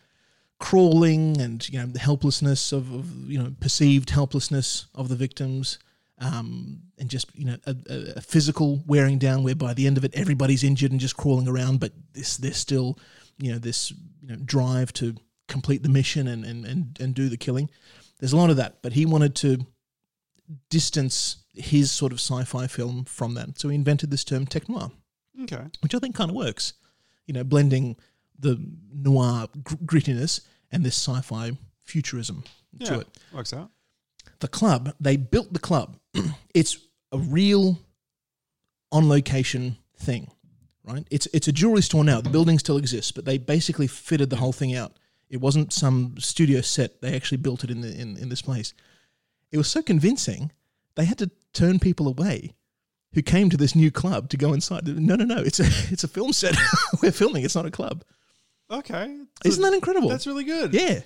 [0.59, 5.79] crawling and you know the helplessness of, of you know perceived helplessness of the victims.
[6.19, 10.05] Um, and just you know a, a- physical wearing down, where by the end of
[10.05, 12.99] it everybody's injured and just crawling around, but this there's still
[13.39, 13.91] you know this
[14.21, 15.15] you know drive to
[15.47, 17.71] complete the mission and and and, and do the killing.
[18.21, 19.65] There's a lot of that, but he wanted to
[20.69, 24.91] distance his sort of sci-fi film from that, so he invented this term tech noir
[25.43, 25.63] Okay.
[25.81, 26.73] which I think kind of works.
[27.25, 27.97] You know, blending
[28.39, 28.57] the
[28.93, 32.43] noir gr- grittiness and this sci-fi futurism
[32.79, 32.99] to Yeah.
[33.01, 33.07] it.
[33.33, 33.71] Works out.
[34.39, 35.97] The club, they built the club.
[36.53, 36.77] it's
[37.11, 37.79] a real
[38.91, 40.31] on location thing,
[40.83, 41.05] right?
[41.09, 42.21] It's it's a jewelry store now.
[42.21, 44.97] The building still exists, but they basically fitted the whole thing out.
[45.31, 46.99] It wasn't some studio set.
[47.01, 48.73] They actually built it in the in, in this place.
[49.49, 50.51] It was so convincing,
[50.95, 52.53] they had to turn people away
[53.13, 54.85] who came to this new club to go inside.
[54.85, 55.37] No, no, no.
[55.41, 56.57] It's a it's a film set.
[57.01, 57.45] We're filming.
[57.45, 58.03] It's not a club.
[58.69, 59.19] Okay.
[59.45, 60.09] Isn't that incredible?
[60.09, 60.73] That's really good.
[60.73, 60.99] Yeah.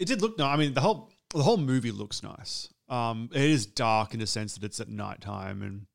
[0.00, 0.46] It did look no.
[0.46, 2.68] I mean, the whole the whole movie looks nice.
[2.88, 5.86] Um, it is dark in the sense that it's at nighttime, and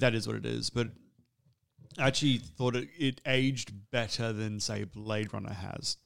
[0.00, 0.68] that is what it is.
[0.68, 0.88] But
[1.98, 5.96] I actually thought it, it aged better than say Blade Runner has.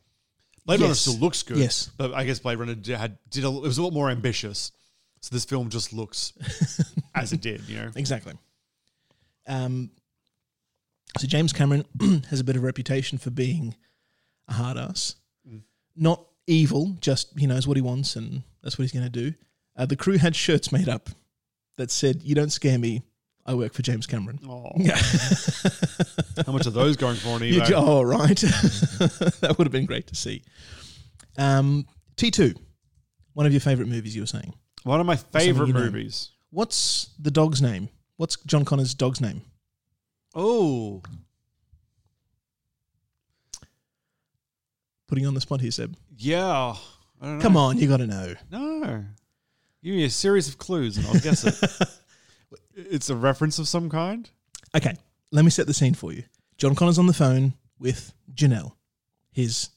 [0.70, 1.59] Blade Runner still looks good.
[1.59, 1.90] Yes.
[1.96, 4.72] but I guess Blade Runner did, had did a, it was a lot more ambitious.
[5.20, 6.33] So this film just looks
[7.14, 7.68] as it did.
[7.68, 8.35] You know, Exactly.
[9.46, 9.90] Um,
[11.18, 11.85] so James Cameron
[12.30, 13.74] has a bit of a reputation for being
[14.48, 15.16] a hard ass.
[15.48, 15.62] Mm.
[15.96, 19.35] Not evil, just he knows what he wants and that's what he's going to do.
[19.76, 21.11] Uh, the crew had shirts made up
[21.76, 23.02] that said, "You don't scare me.
[23.46, 24.70] I work for James Cameron." Oh.
[24.76, 24.96] Yeah.
[26.46, 27.72] How much are those going for on eBay?
[27.74, 28.38] oh, right.
[29.40, 30.42] that would have been great to see.
[31.38, 32.57] Um, T2,
[33.35, 34.55] one of your favorite movies, you were saying.
[34.85, 35.81] One of my favorite you know.
[35.81, 36.31] movies.
[36.50, 37.88] What's the dog's name?
[38.16, 39.42] What's John Connor's dog's name?
[40.35, 41.03] Oh,
[45.11, 45.96] Putting you on the spot here, Seb.
[46.16, 46.76] yeah.
[47.20, 47.42] I don't know.
[47.42, 48.35] Come on, you got to know.
[48.50, 49.05] No.
[49.83, 51.88] Give me a series of clues and I'll guess it.
[52.90, 54.29] it's a reference of some kind?
[54.77, 54.95] Okay,
[55.33, 56.25] let me set the scene for you.
[56.59, 58.73] John Connor's on the phone with Janelle,
[59.33, 59.71] his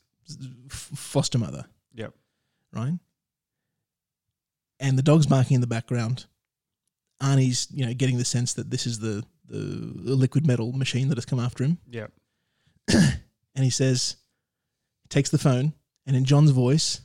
[0.70, 2.14] f- foster mother, Yep.
[2.74, 2.94] right?
[4.80, 6.26] And the dog's barking in the background.
[7.22, 11.08] Arnie's, you know, getting the sense that this is the, the, the liquid metal machine
[11.10, 11.78] that has come after him.
[11.90, 12.12] Yep.
[13.56, 14.16] And he says,
[15.10, 15.74] takes the phone,
[16.08, 17.02] and in John's voice,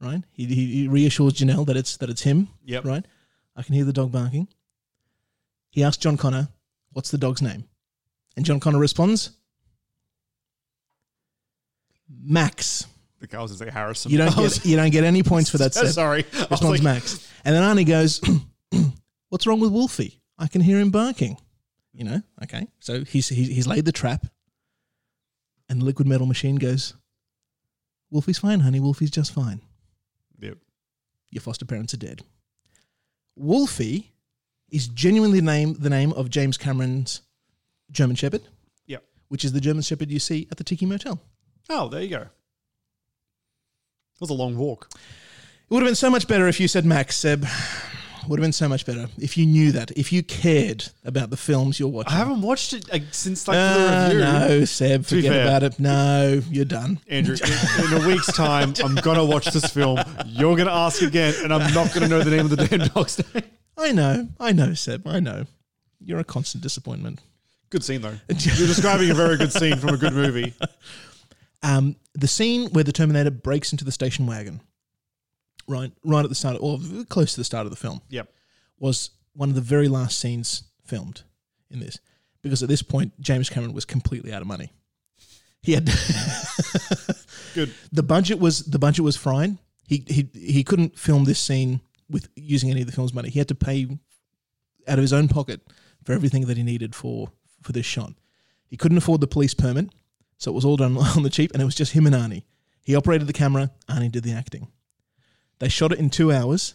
[0.00, 0.22] right?
[0.32, 2.48] He, he, he reassures Janelle that it's that it's him.
[2.64, 2.84] Yep.
[2.86, 3.04] Right.
[3.56, 4.48] I can hear the dog barking.
[5.70, 6.48] He asks John Connor,
[6.92, 7.64] "What's the dog's name?"
[8.36, 9.30] And John Connor responds,
[12.08, 12.86] "Max."
[13.20, 14.10] The guy was going to Harrison.
[14.10, 15.74] You don't get you don't get any points for that.
[15.74, 15.88] Seb.
[15.88, 16.24] Sorry.
[16.32, 17.28] Responds like- Max.
[17.44, 18.20] And then Arnie goes,
[19.28, 20.20] "What's wrong with Wolfie?
[20.38, 21.36] I can hear him barking.
[21.92, 22.66] You know, okay.
[22.80, 24.26] So he's he's, he's laid the trap,
[25.68, 26.94] and the liquid metal machine goes.
[28.10, 28.80] Wolfie's fine, honey.
[28.80, 29.60] Wolfie's just fine.
[30.40, 30.58] Yep.
[31.30, 32.22] Your foster parents are dead.
[33.36, 34.12] Wolfie
[34.70, 37.22] is genuinely the name the name of James Cameron's
[37.90, 38.42] German Shepherd,
[38.86, 39.04] Yep.
[39.28, 41.20] which is the German Shepherd you see at the Tiki Motel.
[41.68, 42.18] Oh, there you go.
[42.20, 42.30] That
[44.20, 44.88] was a long walk.
[44.94, 47.46] It would have been so much better if you said Max, Seb.
[48.28, 51.36] Would have been so much better if you knew that, if you cared about the
[51.36, 52.12] films you're watching.
[52.12, 54.20] I haven't watched it like, since like Ah, the review.
[54.20, 55.80] no, Seb, To forget about it.
[55.80, 57.00] No, you're done.
[57.08, 59.98] Andrew, in, in a week's time, I'm gonna watch this film.
[60.26, 63.20] You're gonna ask again, and I'm not gonna know the name of the damn dog's
[63.34, 63.44] name.
[63.76, 65.46] I know, I know, Seb, I know.
[65.98, 67.20] You're a constant disappointment.
[67.70, 68.18] Good scene though.
[68.28, 70.54] You're describing a very good scene from a good movie.
[71.64, 74.60] Um, the scene where the Terminator breaks into the station wagon,
[75.68, 78.32] right, right at the start, or close to the start of the film, Yep.
[78.78, 81.22] was one of the very last scenes filmed
[81.70, 81.98] in this,
[82.42, 84.72] because at this point James Cameron was completely out of money.
[85.62, 85.86] He had
[87.54, 87.72] Good.
[87.92, 89.58] The budget was the budget was fine.
[89.86, 93.30] He he he couldn't film this scene with using any of the film's money.
[93.30, 93.84] He had to pay
[94.88, 95.60] out of his own pocket
[96.04, 97.28] for everything that he needed for
[97.62, 98.12] for this shot.
[98.68, 99.90] He couldn't afford the police permit,
[100.38, 102.42] so it was all done on the cheap, and it was just him and Arnie.
[102.84, 104.66] He operated the camera, Arnie did the acting.
[105.62, 106.74] They shot it in two hours,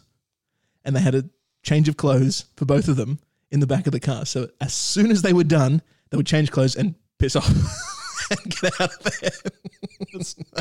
[0.86, 1.26] and they had a
[1.62, 3.19] change of clothes for both of them
[3.52, 4.26] in the back of the car.
[4.26, 7.50] So as soon as they were done, they would change clothes and piss off
[8.32, 9.32] and get out of there.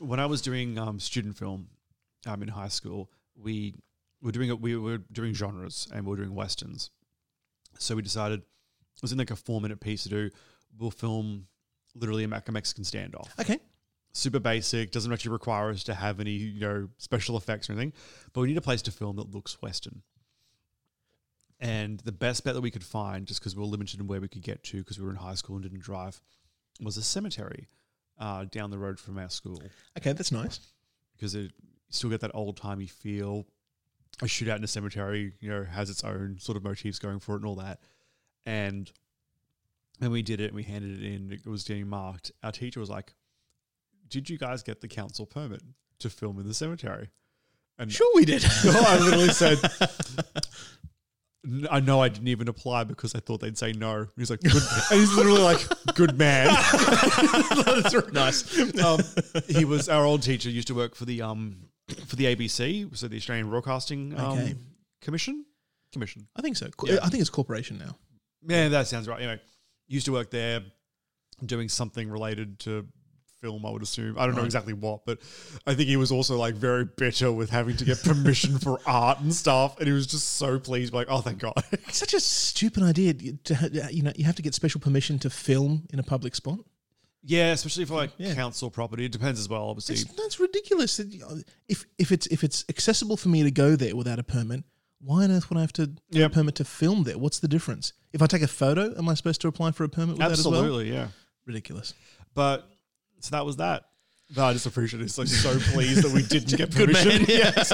[0.00, 1.68] when I was doing um, student film
[2.26, 3.72] um, in high school, we
[4.20, 4.60] were doing.
[4.60, 6.90] We were doing genres and we were doing westerns.
[7.78, 10.30] So we decided it was in like a four minute piece to do.
[10.76, 11.46] We'll film
[11.94, 13.28] literally a Mexican standoff.
[13.38, 13.60] Okay.
[14.12, 17.92] Super basic, doesn't actually require us to have any you know special effects or anything,
[18.32, 20.02] but we need a place to film that looks western.
[21.60, 24.20] And the best bet that we could find, just because we were limited in where
[24.20, 26.20] we could get to, because we were in high school and didn't drive,
[26.80, 27.68] was a cemetery
[28.18, 29.62] uh, down the road from our school
[29.96, 30.60] Okay, that's nice.
[31.16, 31.50] because it you
[31.90, 33.46] still get that old timey feel.
[34.20, 37.32] A shootout in a cemetery, you know, has its own sort of motifs going for
[37.34, 37.80] it and all that.
[38.44, 38.90] And
[39.98, 42.30] when we did it and we handed it in, it was getting marked.
[42.42, 43.14] Our teacher was like,
[44.12, 45.62] "Did you guys get the council permit
[46.00, 47.08] to film in the cemetery?"
[47.78, 48.44] And Sure, we did.
[48.64, 49.58] I literally said,
[51.70, 54.52] "I know I didn't even apply because I thought they'd say no." He's like, good.
[54.90, 56.46] and he's literally like, "Good man."
[58.12, 58.80] nice.
[58.84, 59.00] um,
[59.48, 60.50] he was our old teacher.
[60.50, 61.64] Used to work for the um
[62.06, 64.54] for the ABC, so the Australian Broadcasting um, Okay.
[65.00, 65.44] Commission.
[65.92, 66.28] Commission.
[66.36, 66.68] I think so.
[66.76, 67.00] Co- Yeah.
[67.02, 67.96] I think it's corporation now.
[68.46, 69.18] Yeah, that sounds right.
[69.18, 69.40] Anyway,
[69.88, 70.62] used to work there,
[71.44, 72.86] doing something related to
[73.42, 73.66] film.
[73.66, 74.16] I would assume.
[74.18, 75.18] I don't know exactly what, but
[75.66, 79.20] I think he was also like very bitter with having to get permission for art
[79.20, 80.94] and stuff, and he was just so pleased.
[80.94, 81.52] Like, oh, thank God.
[81.88, 83.12] It's such a stupid idea.
[83.44, 86.34] To ha- you know, you have to get special permission to film in a public
[86.34, 86.60] spot.
[87.24, 88.34] yeah, especially for like Yeah.
[88.34, 89.04] council property.
[89.04, 89.96] It depends as well, obviously.
[89.96, 90.98] It's, that's ridiculous.
[91.00, 91.14] It-
[91.68, 94.62] If if it's if it's accessible for me to go there without a permit,
[95.00, 96.30] why on earth would I have to get Yep.
[96.30, 97.18] a permit to film there?
[97.18, 97.92] What's the difference?
[98.12, 100.30] If I take a photo, am I supposed to apply for a permit with that
[100.32, 100.54] as well?
[100.60, 101.08] Absolutely, yeah.
[101.46, 101.94] Ridiculous.
[102.34, 102.68] But
[103.22, 103.84] so that was that.
[104.34, 105.04] But I just appreciate it.
[105.04, 107.08] It's like so pleased that we didn't get Good permission.
[107.08, 107.52] man, yeah.
[107.56, 107.72] Yes.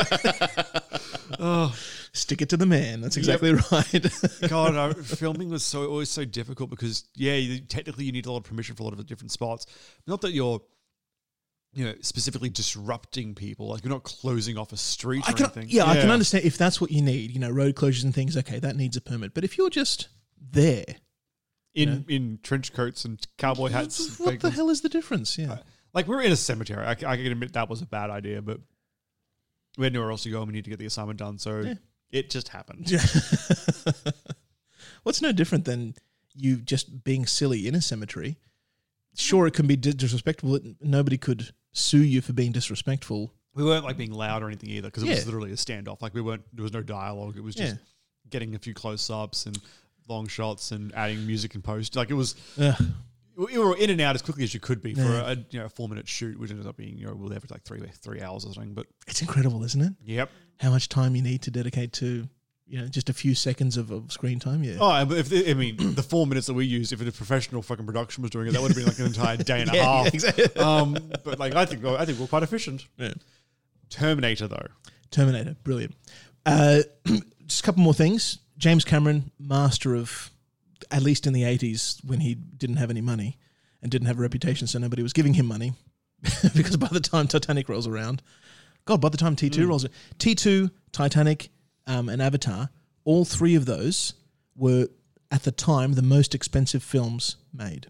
[1.39, 1.77] oh
[2.13, 3.01] Stick it to the man.
[3.01, 4.07] That's exactly right.
[4.49, 8.33] God, I, filming was so always so difficult because yeah, you, technically you need a
[8.33, 9.67] lot of permission for a lot of the different spots.
[10.07, 10.61] Not that you're,
[11.75, 13.69] you know, specifically disrupting people.
[13.69, 15.67] Like you're not closing off a street I or can, anything.
[15.69, 17.31] yeah, I can understand if that's what you need.
[17.31, 18.37] You know, road closures and things.
[18.37, 19.35] Okay, that needs a permit.
[19.35, 20.09] But if you're just
[20.51, 20.87] there,
[21.83, 24.19] in in trench coats and cowboy hats.
[24.19, 25.37] what the hell is the difference?
[25.39, 25.59] Yeah.
[25.95, 26.87] Like we were in a cemetery.
[26.87, 28.61] I can admit that was a bad idea, but
[29.77, 31.39] we had nowhere else to go and we need to get the assignment done.
[31.39, 31.75] So Yeah.
[32.11, 32.91] it just happened.
[32.91, 33.05] Yeah.
[35.03, 35.95] What's no different than
[36.35, 38.37] you just being silly in a cemetery?
[39.17, 40.59] Sure, it can be disrespectful.
[40.81, 43.33] Nobody could sue you for being disrespectful.
[43.55, 45.15] We weren't like being loud or anything either because it Yeah.
[45.17, 46.03] was literally a standoff.
[46.03, 46.43] Like we weren't.
[46.53, 47.37] There was no dialogue.
[47.37, 47.77] It was just
[48.31, 49.59] getting a few close ups and
[50.09, 51.97] long shots and adding music and post.
[51.97, 52.35] Like it was.
[52.61, 52.75] Ugh.
[53.53, 55.31] You were in and out as quickly as you could be for Yeah.
[55.31, 57.29] a you know a four minute shoot, which ended up being you know we were
[57.29, 58.75] there for like three three hours or something.
[58.75, 59.93] But It's incredible, isn't it?
[60.05, 60.29] Yep.
[60.59, 62.29] How much time you need to dedicate to,
[62.67, 64.65] you know, just a few seconds of, of screen time.
[64.65, 64.79] Yeah.
[64.81, 68.23] Oh, if I mean the four minutes that we used, if a professional fucking production
[68.23, 70.03] was doing it, that would have been like an entire day and a Yeah, yeah,
[70.03, 70.15] half.
[70.15, 70.57] exactly.
[70.57, 72.87] Um, but like I think I think we're quite efficient.
[72.97, 73.13] Yeah.
[73.89, 74.67] Terminator though.
[75.13, 75.95] Terminator, brilliant.
[76.45, 76.81] Uh,
[77.47, 78.39] just a couple more things.
[78.59, 80.31] James Cameron, master of,
[80.91, 83.39] at least in the 80s when he didn't have any money
[83.81, 85.73] and didn't have a reputation, so nobody was giving him money.
[86.57, 88.23] because by the time Titanic rolls around,
[88.85, 89.87] God, by the time T2 rolls
[90.19, 91.51] T2, Titanic,
[91.87, 92.71] um, and Avatar
[93.05, 94.15] All three of those
[94.57, 94.89] were
[95.31, 97.87] at the time the most expensive films made.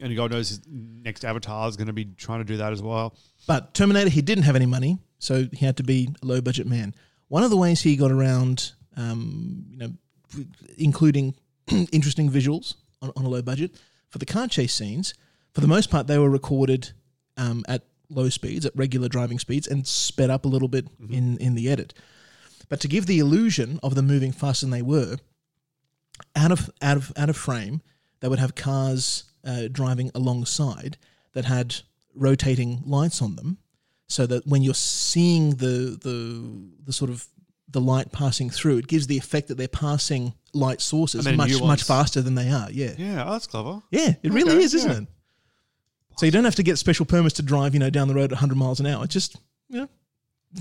[0.00, 2.82] And God knows his next Avatar is going to be trying to do that as
[2.82, 3.14] well.
[3.46, 6.66] But Terminator, he didn't have any money, so he had to be a low budget
[6.66, 6.94] man.
[7.28, 9.92] One of the ways he got around, um, you know,
[10.78, 11.34] including
[11.92, 13.78] interesting visuals on, on a low budget
[14.08, 15.14] for the car chase scenes,
[15.52, 16.90] for the most part, they were recorded
[17.36, 21.36] um, at low speeds, at regular driving speeds, and sped up a little bit in,
[21.38, 21.94] in the edit.
[22.68, 25.16] But to give the illusion of them moving faster than they were,
[26.34, 27.82] out of out of out of frame,
[28.20, 30.96] they would have cars uh, driving alongside
[31.32, 31.76] that had
[32.14, 33.58] rotating lights on them,
[34.08, 36.50] so that when you're seeing the the
[36.84, 37.26] the sort of
[37.68, 41.82] the light passing through, it gives the effect that they're passing light sources much much
[41.82, 42.70] faster than they are.
[42.70, 43.82] Yeah, Yeah, oh, that's clever.
[43.90, 44.98] yeah, it really is, isn't yeah.
[44.98, 45.06] it?
[46.18, 48.26] So you don't have to get special permits to drive, you know, down the road
[48.32, 49.04] at 100 miles an hour.
[49.04, 49.36] It's just,
[49.68, 49.88] you know,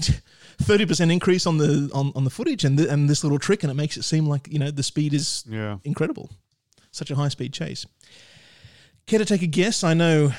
[0.64, 3.72] 30% increase on the on, on the footage and th- and this little trick and
[3.72, 5.78] it makes it seem like, you know, the speed is Yeah.
[5.84, 6.30] incredible.
[6.92, 7.86] Such a high speed chase.
[9.06, 9.84] Care to take a guess?
[9.84, 10.34] I know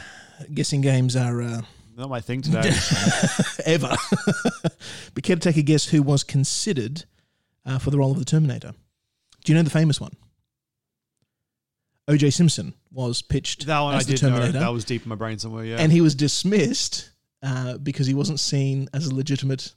[0.52, 1.62] guessing games are uh,
[1.96, 2.70] Not my thing today.
[3.64, 3.96] ever.
[5.14, 7.04] but care to take a guess who was considered
[7.64, 8.72] uh, for the role of the Terminator?
[9.44, 10.12] Do you know the famous one?
[12.08, 12.30] O.J.
[12.30, 14.28] Simpson was pitched that one I as the did know.
[14.30, 15.64] Terminator, That was deep in my brain somewhere.
[15.64, 15.76] Yeah.
[15.78, 17.10] and he was dismissed
[17.42, 19.74] uh, because he wasn't seen as a legitimate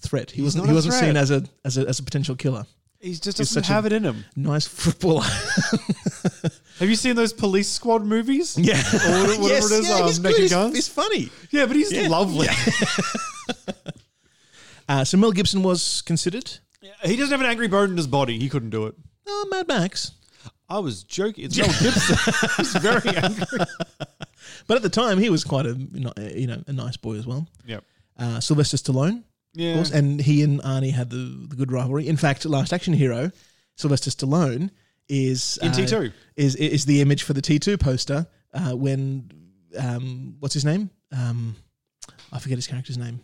[0.00, 0.30] threat.
[0.30, 0.68] He He's wasn't.
[0.68, 1.04] He wasn't threat.
[1.04, 2.66] seen as a as a as a potential killer.
[3.00, 4.24] He just doesn't have it in him.
[4.36, 5.22] Nice footballer.
[6.78, 8.56] Have you seen those police squad movies?
[8.58, 10.24] yeah, Or whatever Yes, it is, yeah, um, he's good.
[10.24, 10.74] Naked He's- Guns?
[10.74, 11.30] he's funny.
[11.50, 12.08] Yeah, but he's Yeah.
[12.08, 12.46] lovely.
[14.88, 16.50] Uh, so Mel Gibson was considered.
[17.04, 18.38] He doesn't have an angry bone in his body.
[18.38, 18.94] He couldn't do it.
[19.26, 20.12] Oh, Mad Max.
[20.66, 21.44] I was joking.
[21.44, 22.16] It's Mel Gibson.
[22.56, 23.58] he's very angry.
[24.66, 27.46] But at the time, he was quite a you know a nice boy as well.
[27.66, 27.84] Yep.
[28.18, 29.24] Uh, Sylvester Stallone,
[29.54, 29.70] Yeah.
[29.70, 32.06] of course, and he and Arnie had the, the good rivalry.
[32.06, 33.30] In fact, Last Action Hero,
[33.76, 34.70] Sylvester Stallone
[35.08, 36.12] is In uh, T2.
[36.36, 39.30] is is the image for the T two poster uh, when
[39.78, 40.90] um, what's his name?
[41.16, 41.56] Um,
[42.32, 43.20] I forget his character's name.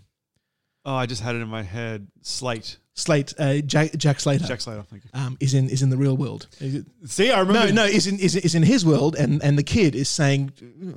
[0.87, 2.09] Oh, I just had it in my head.
[2.23, 2.79] Slate.
[2.97, 4.47] Slate, uh, Jack, Jack Slater.
[4.47, 4.85] Jack Slater.
[4.89, 5.11] Thank you.
[5.15, 6.47] um, is in is in the real world.
[7.07, 7.73] See, I remember.
[7.73, 10.53] No, no, is in is, is in his world, and and the kid is saying,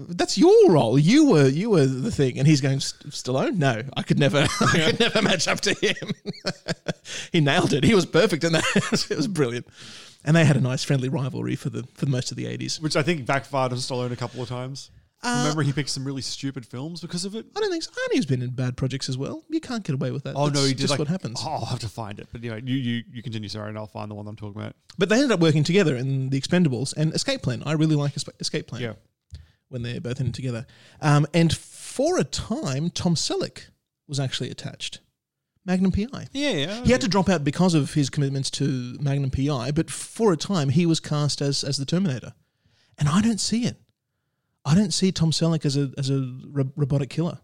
[0.10, 1.00] "That's your role.
[1.00, 4.48] You were you were the thing," and he's going, "St- "Stallone, no, I could never,
[4.62, 6.12] I could never match up to him."
[7.32, 7.84] he nailed it.
[7.84, 8.64] He was perfect in that.
[9.10, 9.66] it was brilliant,
[10.24, 12.80] and they had a nice friendly rivalry for the for most of the eighties.
[12.80, 14.92] Which I think backfired on Stallone a couple of times.
[15.28, 17.46] Uh, Remember, he picked some really stupid films because of it.
[17.56, 17.92] I don't think so.
[18.10, 19.44] Arnie's been in bad projects as well.
[19.50, 20.36] You can't get away with that.
[20.36, 21.40] Oh no, That's he did just like, what happens.
[21.44, 22.28] Oh, I'll have to find it.
[22.32, 24.76] But anyway, you you you continue, sorry, and I'll find the one I'm talking about.
[24.98, 27.62] But they ended up working together in the Expendables and Escape Plan.
[27.66, 28.82] I really like Espa- Escape Plan.
[28.82, 28.94] Yeah.
[29.70, 30.66] when they're both in it together.
[31.02, 33.66] Um, and for a time, Tom Selleck
[34.08, 35.00] was actually attached.
[35.66, 36.28] Magnum PI.
[36.32, 36.84] Yeah, yeah.
[36.86, 40.38] He had to drop out because of his commitments to Magnum PI, but for a
[40.38, 42.34] time he was cast as as the Terminator,
[42.98, 43.76] and I don't see it.
[44.68, 46.20] I don't see Tom Selleck as a as a
[46.52, 47.40] ro- robotic killer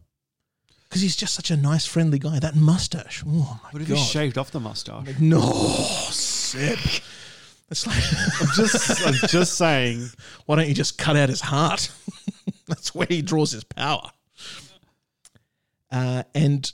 [0.90, 2.38] because he's just such a nice, friendly guy.
[2.40, 3.98] That mustache, oh my What if god!
[3.98, 5.08] he shaved off the mustache?
[5.20, 5.42] no,
[6.12, 6.78] Sip.
[7.70, 8.04] That's like
[8.42, 10.10] I'm just, I'm just saying.
[10.46, 11.90] why don't you just cut out his heart?
[12.68, 14.12] That's where he draws his power.
[15.92, 16.72] Uh, and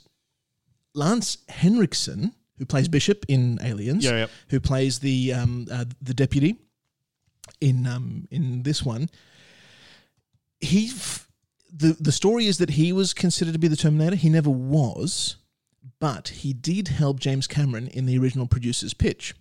[0.94, 4.26] Lance Henriksen, who plays Bishop in Aliens, Yeah, yeah.
[4.48, 6.56] who plays the um, uh, the deputy
[7.60, 9.08] in um, in this one,
[10.60, 11.28] he f-
[11.72, 14.16] the the story is that he was considered to be the Terminator.
[14.16, 15.36] He never was,
[15.98, 19.34] but he did help James Cameron in the original producer's pitch.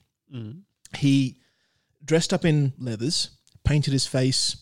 [0.98, 1.38] He
[2.04, 3.30] dressed up in leathers,
[3.64, 4.58] painted his face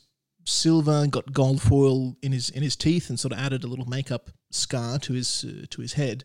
[0.45, 3.85] silver, got gold foil in his in his teeth, and sort of added a little
[3.87, 6.23] makeup scar to his uh, to his head.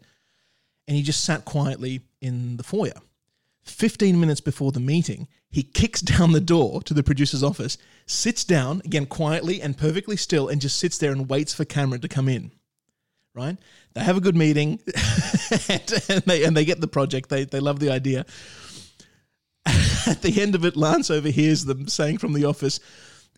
[0.89, 3.01] And he just sat quietly in the foyer.
[3.63, 8.45] Fifteen minutes before the meeting, he kicks down the door to the producer's office, sits
[8.45, 12.09] down again quietly and perfectly still, and just sits there and waits for Cameron to
[12.09, 12.51] come in.
[13.35, 13.57] Right?
[13.95, 14.81] They have a good meeting,
[15.69, 17.29] and, and they and they get the project.
[17.29, 18.27] They they love the idea.
[20.07, 22.81] At the end of it, Lance overhears them saying from the office,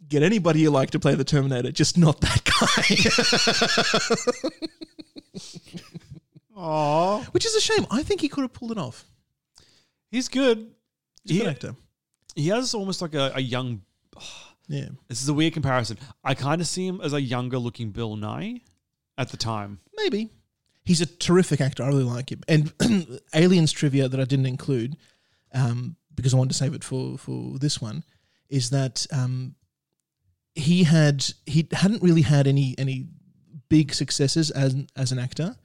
[0.08, 2.84] Get anybody you like to play the Terminator, just not that guy.
[6.56, 7.22] Aw.
[7.32, 7.86] Which is a shame.
[7.90, 9.04] I think he could have pulled it off.
[10.14, 10.70] He's good.
[11.24, 11.76] He's a good He- actor.
[12.36, 13.82] He has almost like a, a young.
[14.66, 14.88] Yeah.
[15.08, 15.98] This is a weird comparison.
[16.24, 18.62] I kind of see him as a younger looking Bill Nye
[19.18, 19.80] at the time.
[19.94, 20.30] Maybe.
[20.86, 21.82] He's a terrific actor.
[21.82, 22.40] I really like him.
[22.48, 22.72] And
[23.34, 24.96] Aliens trivia that I didn't include,
[25.52, 28.04] um, because I wanted to save it for, for this one,
[28.48, 29.54] is that um,
[30.54, 33.08] he had he hadn't really had any any
[33.68, 35.56] big successes as as an actor,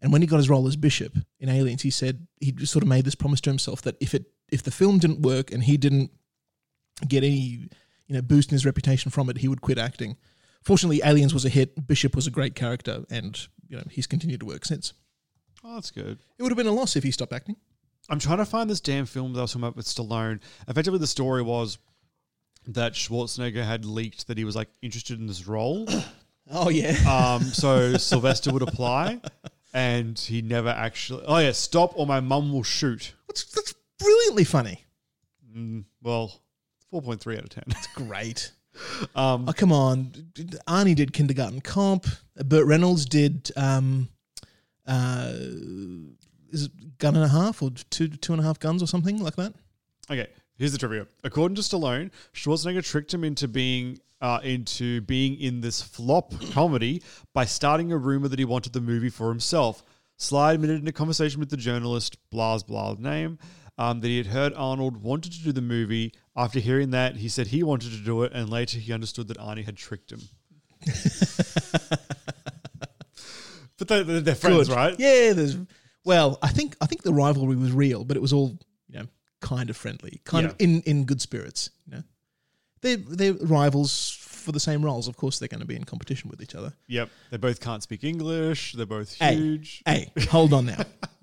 [0.00, 2.82] And when he got his role as Bishop in Aliens, he said he just sort
[2.82, 5.64] of made this promise to himself that if it if the film didn't work and
[5.64, 6.10] he didn't
[7.08, 7.68] get any
[8.06, 10.16] you know boost in his reputation from it, he would quit acting.
[10.62, 11.86] Fortunately, Aliens was a hit.
[11.86, 14.92] Bishop was a great character, and you know he's continued to work since.
[15.64, 16.18] Oh, that's good.
[16.38, 17.56] It would have been a loss if he stopped acting.
[18.08, 20.40] I'm trying to find this damn film that I was talking about with Stallone.
[20.68, 21.78] Effectively, the story was
[22.68, 25.88] that Schwarzenegger had leaked that he was like interested in this role.
[26.48, 26.94] Oh yeah.
[27.10, 29.20] Um, so Sylvester would apply,
[29.76, 31.22] and he never actually.
[31.26, 33.12] Oh yeah, stop or my mum will shoot.
[33.28, 34.84] That's that's brilliantly funny.
[35.54, 36.40] Mm, well,
[36.90, 37.64] four point three out of ten.
[37.68, 38.50] It's great.
[39.14, 40.12] Um, oh come on,
[40.68, 42.04] Arnie did Kindergarten Cop.
[42.44, 43.50] Burt Reynolds did.
[43.56, 44.10] Um,
[44.86, 48.86] uh, is it gun and a half or two two and a half guns or
[48.86, 49.54] something like that?
[50.10, 50.26] Okay,
[50.58, 51.06] here's the trivia.
[51.24, 57.02] According to Stallone, Schwarzenegger tricked him into being uh, into being in this flop comedy
[57.34, 59.82] by starting a rumor that he wanted the movie for himself.
[60.16, 63.38] Sly admitted in a conversation with the journalist, Blas Blah name,
[63.76, 66.14] um, that he had heard Arnold wanted to do the movie.
[66.34, 69.36] After hearing that, he said he wanted to do it, and later he understood that
[69.38, 70.20] Arnie had tricked him.
[73.78, 74.76] but they're, they're friends, Good.
[74.76, 74.94] right?
[74.98, 75.32] Yeah.
[75.34, 75.58] There's
[76.04, 78.56] well, I think I think the rivalry was real, but it was all
[78.88, 79.06] you know
[79.40, 81.70] kind of friendly, kind of in in good spirits.
[81.86, 82.02] You know,
[82.86, 85.08] they're they're rivals for the same roles.
[85.08, 86.72] Of course, they're going to be in competition with each other.
[86.86, 87.10] Yep.
[87.30, 88.72] They both can't speak English.
[88.74, 89.82] They're both huge.
[89.84, 90.82] Hey, hold on now.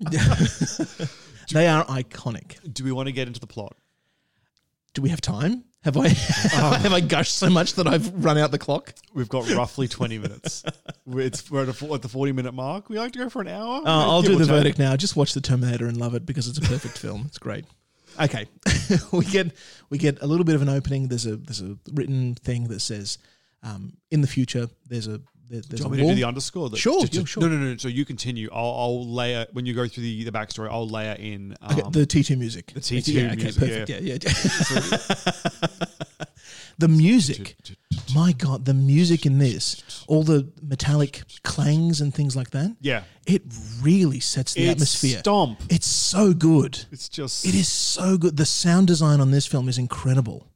[1.52, 2.72] they are iconic.
[2.72, 3.74] Do we want to get into the plot?
[4.92, 5.64] Do we have time?
[5.82, 6.08] Have I
[6.78, 8.94] have I gushed so much that I've run out the clock?
[9.12, 10.62] We've got roughly 20 minutes.
[11.04, 12.88] We're- It's, we're at, a, at the 40 minute mark.
[12.88, 13.78] We like to go for an hour.
[13.84, 14.96] Uh, I'll do the verdict now.
[14.96, 17.24] Just watch the Terminator and love it because it's a perfect film.
[17.26, 17.64] It's great.
[18.20, 18.46] Okay,
[19.12, 19.52] we get
[19.90, 21.08] we get a little bit of an opening.
[21.08, 23.18] There's a there's a written thing that says,
[23.62, 26.20] um, in the future there's a there, Do there's you a want me to do
[26.20, 26.70] the underscore?
[26.70, 27.42] That- Sure, just- yeah, sure.
[27.42, 27.76] No, no, no.
[27.76, 28.48] So you continue.
[28.52, 31.90] I'll, I'll layer, when you go through the, the backstory, I'll layer in um, Okay,
[31.90, 32.72] the T2 music.
[32.72, 33.60] The T2 yeah, okay, music.
[33.60, 33.90] perfect.
[33.90, 34.18] Yeah,
[35.78, 35.94] yeah.
[36.78, 37.56] the music.
[38.14, 42.76] My God, the music in this, all the metallic clangs and things like that.
[42.80, 43.04] Yeah.
[43.26, 43.42] It
[43.82, 45.18] really sets the It's atmosphere.
[45.20, 45.62] stomp.
[45.70, 46.84] It's so good.
[46.90, 47.46] It's just.
[47.46, 48.36] It is so good.
[48.36, 50.48] The sound design on this film is incredible.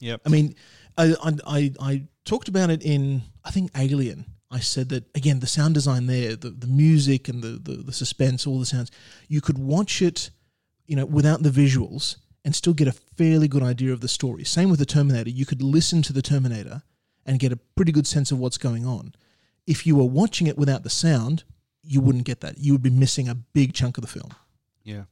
[0.00, 0.22] Yep.
[0.24, 0.54] I mean,
[0.96, 4.24] I, I, I, I talked about it in, I think, Alien.
[4.50, 7.92] I said that, again, the sound design there, the, the music and the, the, the
[7.92, 8.90] suspense, all the sounds,
[9.28, 10.30] you could watch it,
[10.86, 14.44] you know, without the visuals and still get a fairly good idea of the story.
[14.44, 15.30] Same with the Terminator.
[15.30, 16.82] You could listen to the Terminator
[17.26, 19.14] and get a pretty good sense of what's going on.
[19.66, 21.44] If you were watching it without the sound,
[21.82, 22.58] you wouldn't get that.
[22.58, 24.30] You would be missing a big chunk of the film.
[24.84, 25.02] Yeah.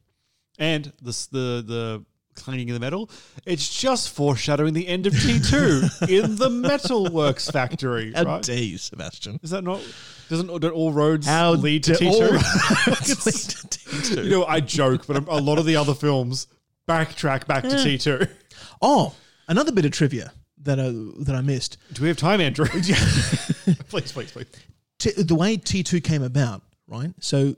[0.57, 2.05] And the, the, the
[2.35, 3.09] clanging of the metal,
[3.45, 8.11] it's just foreshadowing the end of T2 in the Metalworks factory.
[8.13, 8.43] How right?
[8.43, 9.39] dare you, Sebastian?
[9.43, 9.81] Is that not?
[10.29, 12.11] Doesn't don't all roads How lead to T2?
[12.11, 12.21] all
[12.87, 14.23] roads lead to T2.
[14.25, 16.47] You know, I joke, but a lot of the other films
[16.89, 17.75] backtrack back to Yeah.
[17.75, 18.29] T2.
[18.81, 19.13] Oh,
[19.49, 20.31] another bit of trivia
[20.63, 20.89] that I,
[21.23, 21.77] that I missed.
[21.91, 22.65] Do we have time, Andrew?
[23.89, 24.45] please, please, please.
[24.99, 27.11] T- the way T2 came about, right?
[27.19, 27.55] So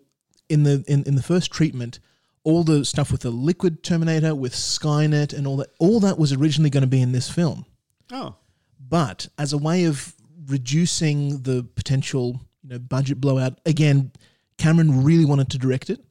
[0.50, 2.00] in the in, in the first treatment,
[2.44, 6.34] all the stuff with the liquid Terminator, with Skynet and all that, all that was
[6.34, 7.66] originally going to be in this film.
[8.12, 8.36] Oh.
[8.80, 10.16] But as a way of
[10.48, 14.12] reducing the potential, you know, budget blowout, again,
[14.58, 16.04] Cameron really wanted to direct it.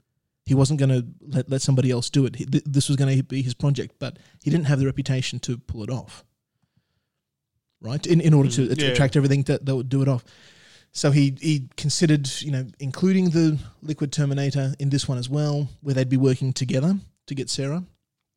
[0.50, 2.34] He wasn't going to let, let somebody else do it.
[2.34, 5.38] He, th- this was going to be his project, but he didn't have the reputation
[5.46, 6.24] to pull it off.
[7.80, 8.04] Right?
[8.04, 8.90] In, in order to, Mm, to yeah.
[8.90, 10.24] attract everything that, that would do it off.
[10.90, 15.68] So he, he considered, you know, including the Liquid Terminator in this one as well,
[15.82, 16.96] where they'd be working together
[17.28, 17.84] to get Sarah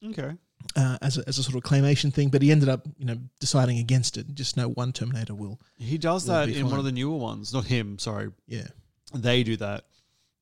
[0.06, 0.34] Okay.
[0.76, 3.18] uh, as, a, as a sort of claymation thing, but he ended up, you know,
[3.40, 4.36] deciding against it.
[4.36, 5.60] Just no one Terminator will.
[5.80, 7.52] He does will that in one of the newer ones.
[7.52, 8.30] Not him, sorry.
[8.46, 8.68] Yeah.
[9.16, 9.86] They do that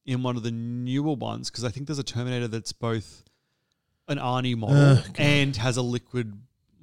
[0.05, 3.23] in one of the newer ones because I think there's a Terminator that's both
[4.07, 5.15] an Arnie model God.
[5.17, 6.33] and has a liquid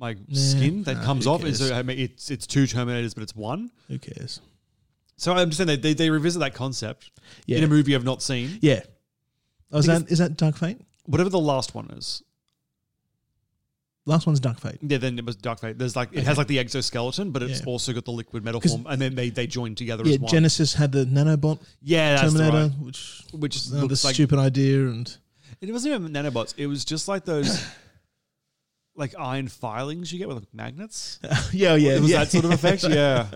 [0.01, 1.43] like Nah, skin that nah, comes off.
[1.43, 1.75] And so?
[1.75, 3.71] I mean, it's it's two Terminators, but it's one.
[3.89, 4.41] Who cares?
[5.17, 7.11] So I understand they, they, they revisit that concept
[7.47, 7.59] Yeah.
[7.59, 8.59] in a movie I've not seen.
[8.61, 8.83] Yeah.
[9.73, 10.81] Oh, is that is that Dark Fate?
[11.07, 12.23] Whatever the last one is.
[14.09, 14.79] Last one's Dark Fate.
[14.81, 15.77] Yeah, then it was Dark Fate.
[15.79, 17.67] There's like it has like the exoskeleton, but it's Yeah.
[17.67, 20.21] also got the liquid metal 'Cause- form, and then they, they join together Yeah, as
[20.21, 20.33] one.
[20.33, 24.15] Genisys had the nanobot Yeah, that's the Terminator, right- which which is- another looks like-
[24.15, 25.15] stupid idea, and
[25.61, 26.55] It wasn't even nanobots.
[26.57, 27.49] It was just like those
[28.97, 31.19] like iron filings you get with like magnets.
[31.53, 32.19] Yeah, yeah, It was yeah.
[32.25, 32.83] that sort of effect.
[32.89, 33.27] Yeah.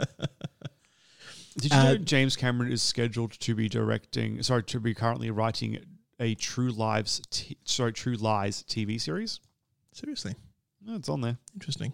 [1.58, 4.42] Did you Uh, know James Cameron is scheduled to be directing?
[4.42, 5.78] Sorry, to be currently writing
[6.18, 9.38] a True Lives, t- sorry, True Lies TV series.
[9.92, 10.34] seriously
[10.84, 11.36] No, it's on there.
[11.54, 11.92] interesting.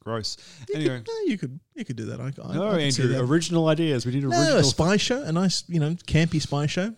[0.00, 0.36] gross.
[0.74, 2.20] Anyway, No, you could you could do that.
[2.20, 3.20] I, I, no, I Andrew, that.
[3.22, 4.04] original ideas.
[4.04, 4.58] We No, original.
[4.58, 6.94] a spy show, a nice, you know, campy spy show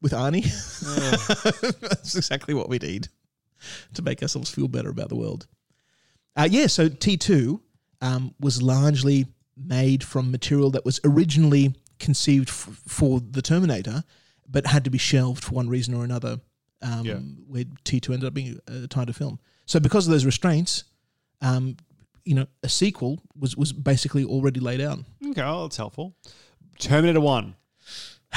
[0.00, 0.44] with Arnie.
[1.80, 3.08] That's exactly what we need
[3.94, 5.46] to make ourselves feel better about the world.
[6.36, 7.60] Uh, yeah, so T2
[8.00, 9.26] um, was largely
[9.56, 14.04] made from material that was originally conceived f- for the Terminator,
[14.48, 16.38] but had to be shelved for one reason or another,
[16.80, 17.14] um, Yeah.
[17.48, 19.40] where T2 ended up being a tighter film.
[19.68, 20.84] So because of those restraints,
[21.42, 21.76] um,
[22.24, 24.98] you know, a sequel was, was basically already laid out.
[25.24, 26.16] Okay, well, that's helpful.
[26.78, 27.54] Terminator One.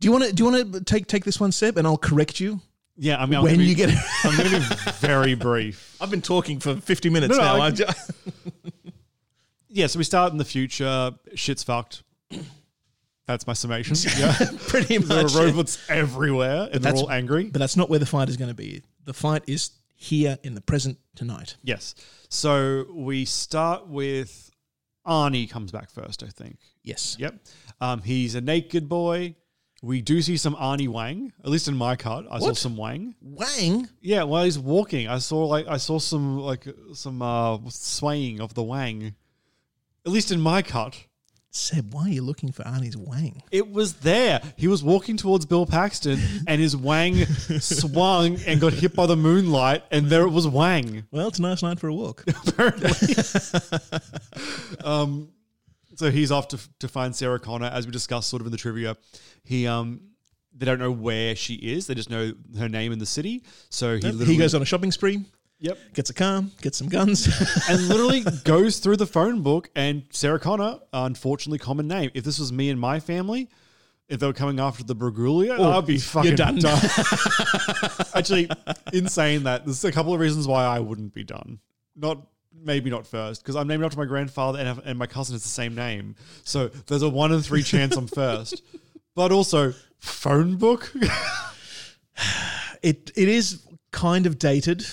[0.00, 1.96] Do you want to do you want to take take this one step and I'll
[1.96, 2.60] correct you?
[2.96, 3.90] Yeah, I mean, I'm when be- you get,
[4.24, 5.96] I'm going to be very brief.
[6.00, 7.62] I've been talking for fifty minutes No, no, now.
[7.62, 7.84] I- I, ju-
[9.68, 11.12] Yeah, so we start in the future.
[11.36, 12.02] Shit's fucked.
[13.26, 13.96] That's my summation.
[14.18, 17.44] Yeah, pretty there are robots everywhere, and they're all angry.
[17.44, 18.82] But that's not where the fight is going to be.
[19.04, 21.56] The fight is here in the present tonight.
[21.62, 21.94] Yes.
[22.28, 24.50] So we start with
[25.06, 26.58] Arnie comes back first, I think.
[26.82, 27.16] Yes.
[27.18, 27.34] Yep.
[27.80, 29.34] Um, he's a naked boy.
[29.82, 32.26] We do see some Arnie Wang, at least in my cut.
[32.30, 32.56] I saw What?
[32.56, 33.16] some Wang.
[33.20, 33.88] Wang.
[34.00, 38.54] Yeah, while he's walking, I saw like I saw some like some uh, swaying of
[38.54, 39.14] the Wang.
[40.06, 40.96] At least in my cut.
[41.54, 43.42] Seb, why are you looking for Arnie's Wang?
[43.50, 44.40] It was there.
[44.56, 47.26] He was walking towards Bill Paxton, and his Wang
[47.60, 51.04] swung and got hit by the moonlight, and there it was Wang.
[51.10, 52.24] Well, it's a nice night for a walk.
[54.82, 55.28] um,
[55.96, 58.58] so he's off to, to find Sarah Connor, as we discussed sort of in the
[58.58, 58.96] trivia.
[59.44, 60.00] He um,
[60.56, 63.42] they don't know where she is; they just know her name in the city.
[63.68, 65.22] So he he, goes on a shopping spree.
[65.62, 65.78] Yep.
[65.94, 67.28] Gets a car, gets some guns.
[67.68, 69.70] and literally goes through the phone book.
[69.76, 72.10] And Sarah Connor, unfortunately, common name.
[72.14, 73.48] If this was me and my family,
[74.08, 76.56] if they were coming after the Braguglia, Oh, I'd be fucking done.
[76.58, 76.80] done.
[78.14, 78.50] Actually,
[78.92, 81.60] in saying that, there's a couple of reasons why I wouldn't be done.
[81.94, 82.18] Not
[82.52, 85.48] maybe not first because I'm named after my grandfather and, and my cousin has the
[85.48, 88.62] same name, so there's a one in three chance I'm first.
[89.14, 90.92] But also, phone book.
[92.82, 94.84] it it is kind of dated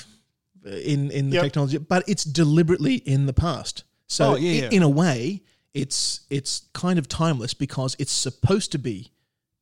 [0.71, 1.43] in in the Yep.
[1.43, 3.83] technology, but it's deliberately in the past.
[4.07, 4.69] So Oh, yeah, yeah.
[4.71, 5.43] in a way,
[5.73, 9.11] it's it's kind of timeless because it's supposed to be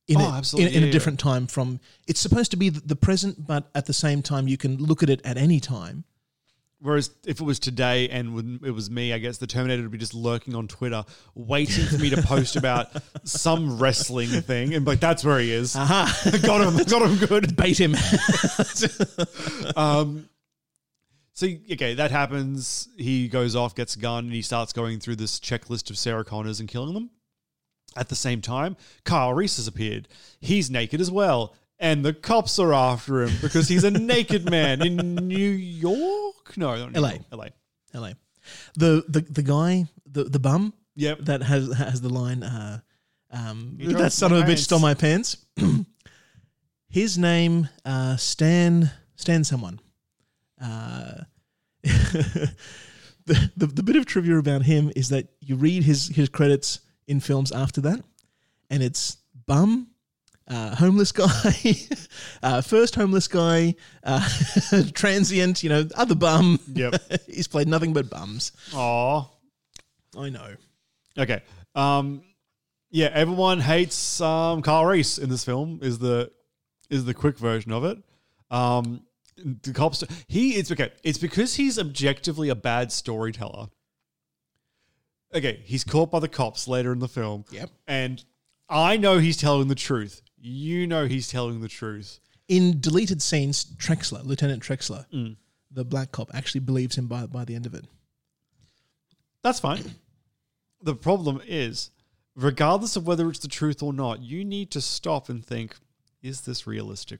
[0.07, 1.79] in, Oh, a, in, in Yeah, a different time from.
[2.07, 5.09] It's supposed to be the, present, but at the same time, you can look at
[5.09, 6.05] it at any time.
[6.79, 9.97] Whereas if it was today and it was me, I guess the Terminator would be
[9.97, 11.03] just lurking on Twitter,
[11.33, 12.91] waiting for me to post about
[13.23, 15.75] some wrestling thing, and like that's where he is.
[15.75, 16.15] Aha.
[16.43, 17.55] got him, got him good.
[17.57, 17.95] Bait him.
[19.75, 20.29] um,
[21.37, 22.89] so okay, that happens.
[22.97, 26.25] He goes off, gets a gun, and he starts going through this checklist of Sarah
[26.25, 27.11] Connors and killing them.
[27.95, 30.07] At the same time, Kyle Reese has appeared.
[30.41, 31.53] He's naked as well.
[31.77, 36.57] And the cops are after him because he's a naked man in New York?
[36.57, 37.09] No, not New LA.
[37.09, 37.47] York, LA.
[37.93, 38.11] LA.
[38.75, 41.19] The the the guy, the the bum, Yep.
[41.25, 42.41] that has has the line.
[42.41, 42.79] Uh,
[43.29, 45.37] um, that son of a bitch stole my pants.
[46.89, 49.79] His name, uh, Stan Stan someone.
[50.61, 51.23] Uh,
[51.83, 52.51] the,
[53.57, 57.19] the the bit of trivia about him is that you read his his credits in
[57.19, 58.03] films after that,
[58.69, 59.87] and it's bum.
[60.49, 61.75] Uh, homeless guy,
[62.41, 64.25] uh, first homeless guy, uh,
[64.93, 66.57] transient, you know, other bum.
[66.73, 67.01] Yep.
[67.27, 68.53] He's played nothing but bums.
[68.73, 69.29] Aw.
[70.17, 70.55] I know.
[71.17, 71.41] Okay.
[71.75, 72.23] Um,
[72.89, 75.79] yeah, everyone hates um, Carl Reese in this film.
[75.81, 76.31] Is the
[76.89, 77.97] is the quick version of it.
[78.49, 79.03] Um,
[79.37, 80.03] the cops.
[80.27, 80.91] He it's okay.
[81.03, 83.67] It's because he's objectively a bad storyteller.
[85.35, 87.45] Okay, he's caught by the cops later in the film.
[87.51, 87.69] Yep.
[87.87, 88.23] And
[88.69, 90.21] I know he's telling the truth.
[90.37, 92.19] You know he's telling the truth.
[92.47, 95.35] In deleted scenes, Trexler, Lieutenant Trexler, Mm.
[95.69, 97.85] the black cop, actually believes him by by the end of it.
[99.43, 99.95] That's fine.
[100.81, 101.91] The problem is,
[102.35, 105.75] regardless of whether it's the truth or not, you need to stop and think,
[106.21, 107.19] is this realistic?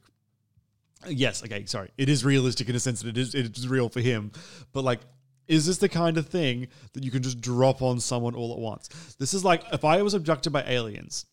[1.08, 1.91] Yes, okay, sorry.
[1.98, 4.32] It is realistic in a sense that it is it is real for him.
[4.74, 5.00] But like,
[5.48, 8.60] is this the kind of thing that you can just drop on someone all at
[8.60, 8.89] once?
[9.20, 11.26] This is like if I was abducted by aliens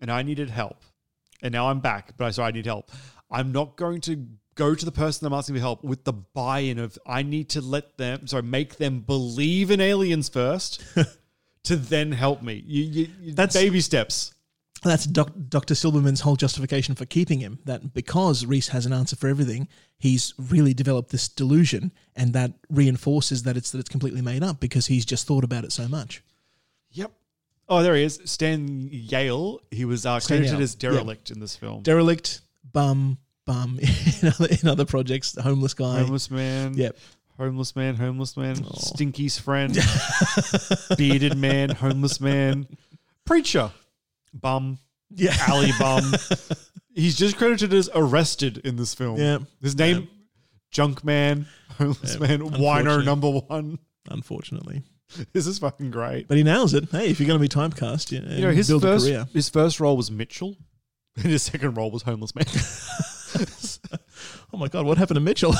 [0.00, 0.82] and I needed help,
[1.42, 2.90] and now I'm back, but I saw I need help.
[3.30, 6.78] I'm not going to go to the person I'm asking for help with the buy-in
[6.78, 10.84] of I need to let them sorry, make them believe in aliens first
[11.64, 12.62] to then help me.
[12.66, 14.34] You, you, you That's- baby steps.
[14.82, 15.74] That's doc, Dr.
[15.74, 17.60] Silberman's whole justification for keeping him.
[17.64, 19.68] That because Reese has an answer for everything,
[19.98, 24.60] he's really developed this delusion, and that reinforces that it's that it's completely made up
[24.60, 26.22] because he's just thought about it so much.
[26.90, 27.12] Yep.
[27.68, 28.20] Oh, there he is.
[28.24, 29.60] Stan Yale.
[29.70, 31.82] He was uh, credited as derelict in this film.
[31.82, 32.40] Derelict,
[32.72, 33.78] bum, bum
[34.22, 36.00] in other, in other projects, homeless guy.
[36.00, 36.74] Homeless man.
[36.74, 36.96] Yep.
[37.38, 39.76] Homeless man, homeless man, Stinky's friend,
[40.98, 42.68] bearded man, homeless man,
[43.24, 43.72] preacher,
[44.32, 44.78] bum,
[45.10, 45.36] Yeah.
[45.46, 46.12] alley bum.
[46.94, 49.18] He's just credited as arrested in this film.
[49.18, 49.38] Yeah.
[49.62, 50.08] His name,
[50.70, 51.46] Junk Man,
[51.78, 52.26] homeless Yeah.
[52.26, 53.04] man, wino Unfortunate.
[53.04, 53.78] number one.
[54.08, 54.82] Unfortunately.
[55.34, 56.26] This is fucking great.
[56.26, 56.88] But he nails it.
[56.90, 59.26] Hey, if you're going to be typecast, you, You know, his build a first career.
[59.34, 60.56] his first role was Mitchell,
[61.16, 62.46] and his second role was homeless man.
[64.54, 65.54] Oh my God, what happened to Mitchell?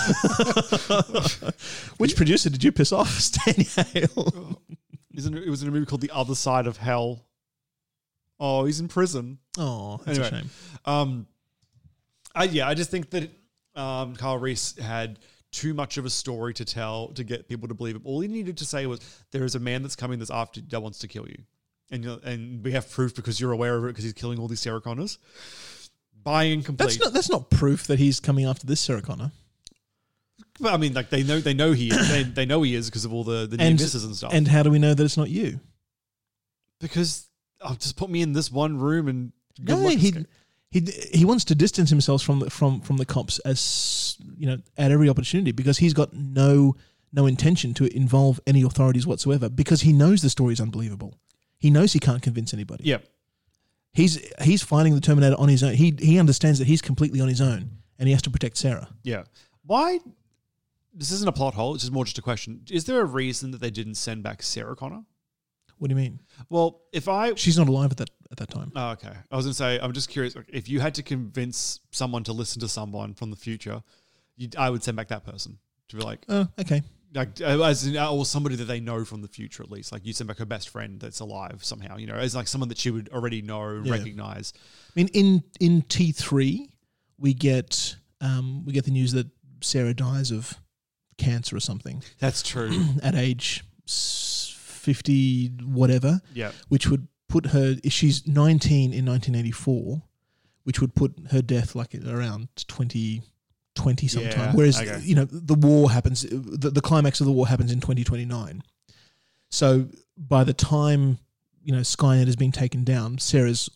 [1.98, 3.08] Which producer did you piss off?
[3.10, 3.54] Stan
[3.94, 4.58] Yale.
[5.12, 7.24] He's in- it was in a movie called The Other Side of Hell.
[8.44, 9.38] Oh, he's in prison.
[9.56, 10.50] Oh, that's a shame.
[10.84, 11.26] Um,
[12.34, 13.30] I, yeah, I just think that
[13.76, 15.20] um, Carl Reese had
[15.52, 18.02] too much of a story to tell to get people to believe him.
[18.04, 18.98] All he needed to say was,
[19.30, 21.38] "There is a man that's coming that's after that wants to kill you,"
[21.92, 24.48] and you're, and we have proof because you're aware of it because he's killing all
[24.48, 25.18] these Sarah Connors.
[26.24, 26.86] Buying complete.
[26.86, 29.30] That's not, that's not proof that he's coming after this Sarah Connor.
[30.58, 32.08] Well, I mean, like they know they know he is.
[32.08, 34.32] they, they know he is because of all the the And, misses and stuff.
[34.34, 35.60] and how do we know that it's not you?
[36.80, 37.28] because
[37.64, 40.14] oh, just put me in this one room and good No, luck he,
[40.70, 40.80] he
[41.12, 44.90] he wants to distance himself from the, from from the cops as you know at
[44.90, 46.74] every opportunity because he's got no
[47.12, 51.14] no intention to involve any authorities whatsoever because he knows the story is unbelievable.
[51.58, 52.84] He knows he can't convince anybody.
[52.84, 52.98] Yeah.
[53.92, 55.74] He's he's fighting the Terminator on his own.
[55.74, 58.88] He he understands that he's completely on his own and he has to protect Sarah.
[59.02, 59.24] Yeah.
[59.66, 60.00] Why?
[60.94, 61.74] This isn't a plot hole.
[61.74, 62.62] It's just more just a question.
[62.70, 65.04] Is there a reason that they didn't send back Sarah Connor?
[65.82, 66.20] What do you mean?
[66.48, 68.70] Well, if I She's not alive at that at that time.
[68.76, 70.36] oh, okay, I was gonna say I'm just curious.
[70.36, 73.82] like, If you had to convince someone to listen to someone from the future,
[74.36, 75.58] you, I would send back that person
[75.88, 76.82] to be like, Oh, okay.
[77.16, 79.90] like uh, as in, or somebody that they know from the future at least.
[79.90, 81.96] Like you send back her best friend that's alive somehow.
[81.96, 83.90] You know, as like someone that she would already know, Yeah.
[83.92, 84.52] recognize.
[84.56, 86.70] I mean, in in T three,
[87.18, 89.26] we get um, we get the news that
[89.62, 90.54] Sarah dies of
[91.18, 92.70] cancer or something That's true.
[93.02, 93.64] at age
[94.82, 96.20] s- fifty whatever.
[96.34, 96.52] Yeah.
[96.68, 97.76] which would put her.
[97.84, 100.02] if She's nineteen in nineteen eighty four,
[100.64, 103.22] which would put her death like around 20,
[103.74, 104.30] 20 sometime.
[104.38, 105.00] Yeah, Whereas okay.
[105.02, 106.22] you know the war happens.
[106.22, 108.62] The, the climax of the war happens in twenty twenty nine.
[109.50, 111.18] So by the time
[111.64, 113.70] you know Skynet has been taken down, Sarah's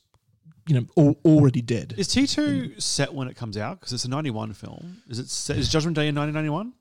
[0.67, 1.95] you know al- already dead.
[1.97, 3.81] Is T two set when it comes out?
[3.81, 5.03] Because it's a ninety one film.
[5.09, 6.73] Is it set, is Judgment Day in nineteen ninety one?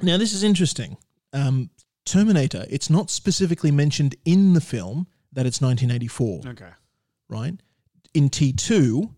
[0.00, 0.96] Now, this is interesting.
[1.32, 1.70] Um,
[2.04, 6.70] Terminator, it's not specifically mentioned in the film that it's 1984, Okay.
[7.28, 7.54] right?
[8.14, 9.10] In T2,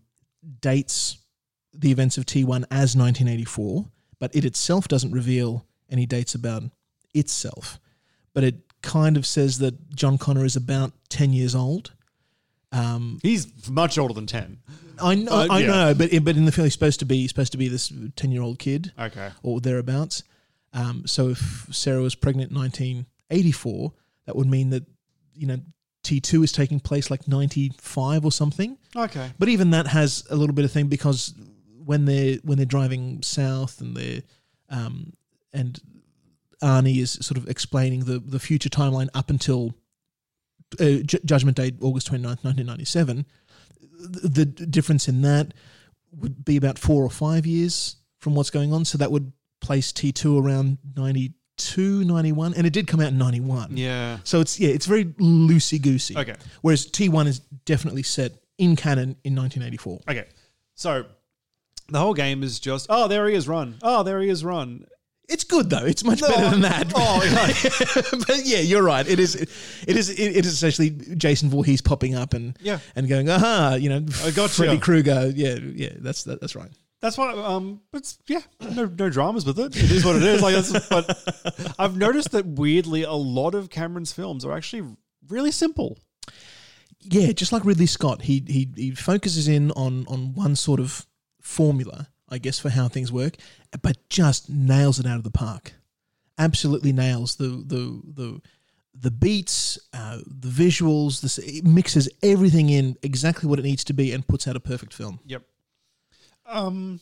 [0.61, 1.17] dates
[1.73, 3.85] the events of T1 as 1984,
[4.19, 6.63] but it itself doesn't reveal any dates about
[7.13, 7.79] itself.
[8.33, 11.91] But it kind of says that John Connor is about 10 years old.
[12.71, 14.57] Um, He's much older than ten.
[15.01, 15.67] I know, Uh, I yeah.
[15.67, 18.31] know, but but in the film, he's supposed to be supposed to be this ten
[18.31, 19.31] year old kid, Okay.
[19.43, 20.23] or thereabouts.
[20.75, 23.93] Um, so if Sarah was pregnant in 1984,
[24.25, 24.83] that would mean that
[25.33, 25.57] you know
[26.03, 28.77] T two is taking place like 95 or something.
[28.95, 29.31] Okay.
[29.39, 31.33] But even that has a little bit of thing because
[31.83, 34.21] when they're when they're driving south and they're
[34.69, 35.13] um,
[35.53, 35.79] and
[36.61, 39.73] Arnie is sort of explaining the the future timeline up until
[40.79, 43.25] uh, J- Judgment Day, August 29th, 1997.
[43.97, 45.53] The, the difference in that
[46.11, 48.85] would be about four or five years from what's going on.
[48.85, 49.31] So that would
[49.65, 52.53] place T2 around 92, 91.
[52.53, 53.75] And it did come out in 91.
[53.77, 54.19] Yeah.
[54.23, 56.17] So it's, yeah, it's very loosey goosey.
[56.17, 56.35] Okay.
[56.61, 59.99] Whereas T1 is definitely set in canon in 1984.
[60.09, 60.27] Okay.
[60.75, 61.05] So
[61.89, 64.85] the whole game is just oh there he is run oh there he is run.
[65.27, 65.85] It's good though.
[65.85, 66.91] It's much better than that.
[66.95, 68.19] Oh, yeah.
[68.27, 69.07] but yeah, you're right.
[69.07, 69.33] It is.
[69.35, 69.49] It
[69.87, 70.09] is.
[70.09, 72.77] It is essentially Jason Voorhees popping up and Yeah.
[72.95, 74.53] and going, aha, you know, I gotcha.
[74.53, 75.31] Freddy Krueger.
[75.35, 75.93] Yeah, yeah.
[75.97, 76.69] That's that, that's right.
[77.05, 79.75] That's why um it's yeah no no dramas with it.
[79.75, 80.41] It is what it is.
[80.41, 84.95] Like that's, but I've noticed that weirdly a lot of Cameron's films are actually
[85.27, 85.99] really simple.
[87.01, 91.05] Yeah, just like Ridley Scott, he he he focuses in on on one sort of
[91.43, 93.35] formula, I guess, for how things work,
[93.83, 95.73] but just nails it out of the park.
[96.39, 98.41] Absolutely nails the the the
[98.95, 101.21] the beats, uh, the visuals.
[101.21, 104.59] This it mixes everything in exactly what it needs to be and puts out a
[104.59, 105.19] perfect film.
[105.27, 105.43] Yep.
[106.45, 106.99] Um,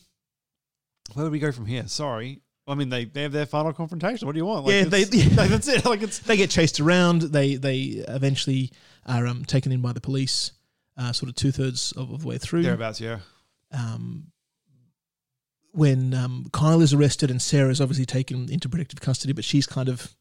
[1.13, 1.87] where do we go from here?
[1.87, 2.41] Sorry.
[2.65, 4.25] I mean, they, they have their final confrontation.
[4.25, 4.65] What do you want?
[4.67, 5.83] Yeah, it's- they- like, that's it.
[5.85, 7.21] Like it's they get chased around.
[7.23, 8.71] They they eventually
[9.05, 10.51] are um, taken in by the police,
[10.97, 12.63] uh, sort of two thirds of, of the way through.
[12.63, 13.01] thereabouts.
[13.01, 13.19] Yeah.
[13.71, 14.27] Um,
[15.71, 19.65] when um, Kyle is arrested and Sarah is obviously taken into protective custody, but she's
[19.65, 20.15] kind of,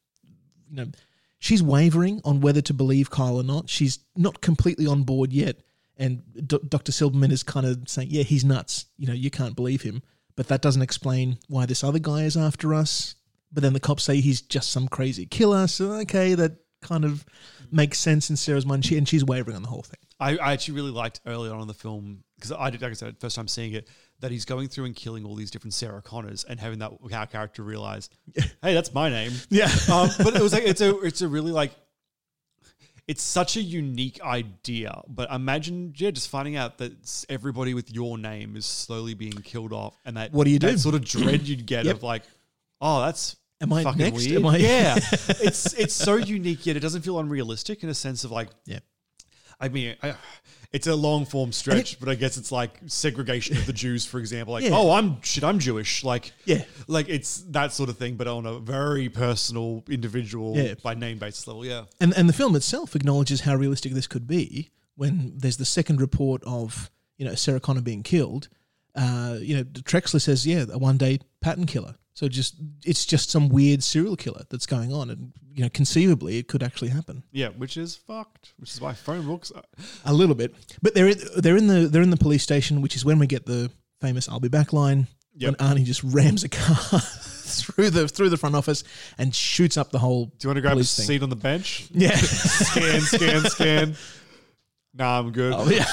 [0.70, 0.86] you know,
[1.38, 3.68] she's wavering on whether to believe Kyle or not.
[3.68, 5.56] She's not completely on board yet,
[5.97, 6.93] and D- Dr.
[6.93, 8.86] Silberman is kind of saying, "Yeah, he's nuts.
[8.97, 10.03] You know, you can't believe him."
[10.34, 13.14] But that doesn't explain why this other guy is after us.
[13.53, 15.66] but then the cops say he's just some crazy killer.
[15.66, 17.24] So okay, that kind of
[17.70, 19.99] makes sense in Sarah's mind, she, and she's wavering on the whole thing.
[20.18, 22.95] I, I actually really liked early on in the film because I did, like I
[22.95, 23.88] said, first time seeing it,
[24.20, 27.26] that he's going through and killing all these different Sarah Connors and having that our
[27.26, 28.09] character realize,
[28.62, 29.32] hey, that's my name.
[29.51, 29.68] Yeah.
[29.93, 31.72] um, but it was like it's a it's a really like
[33.09, 35.03] it's such a unique idea.
[35.09, 39.72] But imagine, yeah, just finding out that everybody with your name is slowly being killed
[39.72, 40.78] off, and that What do you that do?
[40.78, 41.96] sort of dread you'd get Yep.
[41.96, 42.22] of like,
[42.80, 44.16] oh, that's Am I fucking next?
[44.26, 44.36] weird.
[44.36, 44.96] Am I- Yeah,
[45.28, 48.80] it's it's so unique yet it doesn't feel unrealistic in a sense of like, Yeah.
[49.62, 50.14] I mean, I,
[50.72, 54.18] it's a long form stretch, but I guess it's like segregation of the Jews, for
[54.18, 54.54] example.
[54.54, 54.70] Like, Yeah.
[54.74, 56.02] oh, I'm shit, I'm Jewish.
[56.04, 56.64] Like, Yeah.
[56.88, 60.74] like it's that sort of thing, but on a very personal, individual, Yeah.
[60.82, 61.64] by name basis level.
[61.64, 65.64] Yeah, And and the film itself acknowledges how realistic this could be when there's the
[65.64, 68.48] second report of you know Sarah Connor being killed.
[68.94, 71.94] Uh, you know, Trexler says, yeah, a one day pattern killer.
[72.14, 76.38] So just it's just some weird serial killer that's going on, and you know, conceivably
[76.38, 78.52] it could actually happen yeah, which is fucked.
[78.58, 79.50] Which is why phone books.
[79.50, 79.62] Are,
[80.04, 80.54] a little bit.
[80.82, 83.46] But they're they're in the they're in the police station, which is when we get
[83.46, 85.08] the famous "I'll be back" line.
[85.34, 85.58] Yep.
[85.58, 88.84] When Arnie just rams a car through the through the front office
[89.16, 90.26] and shoots up the whole.
[90.26, 91.06] do you want to grab a police thing.
[91.06, 91.88] seat on the bench?
[91.92, 92.16] Yeah.
[92.16, 93.96] scan, scan, scan.
[94.94, 95.54] Nah, I'm good.
[95.56, 95.86] Oh, yeah.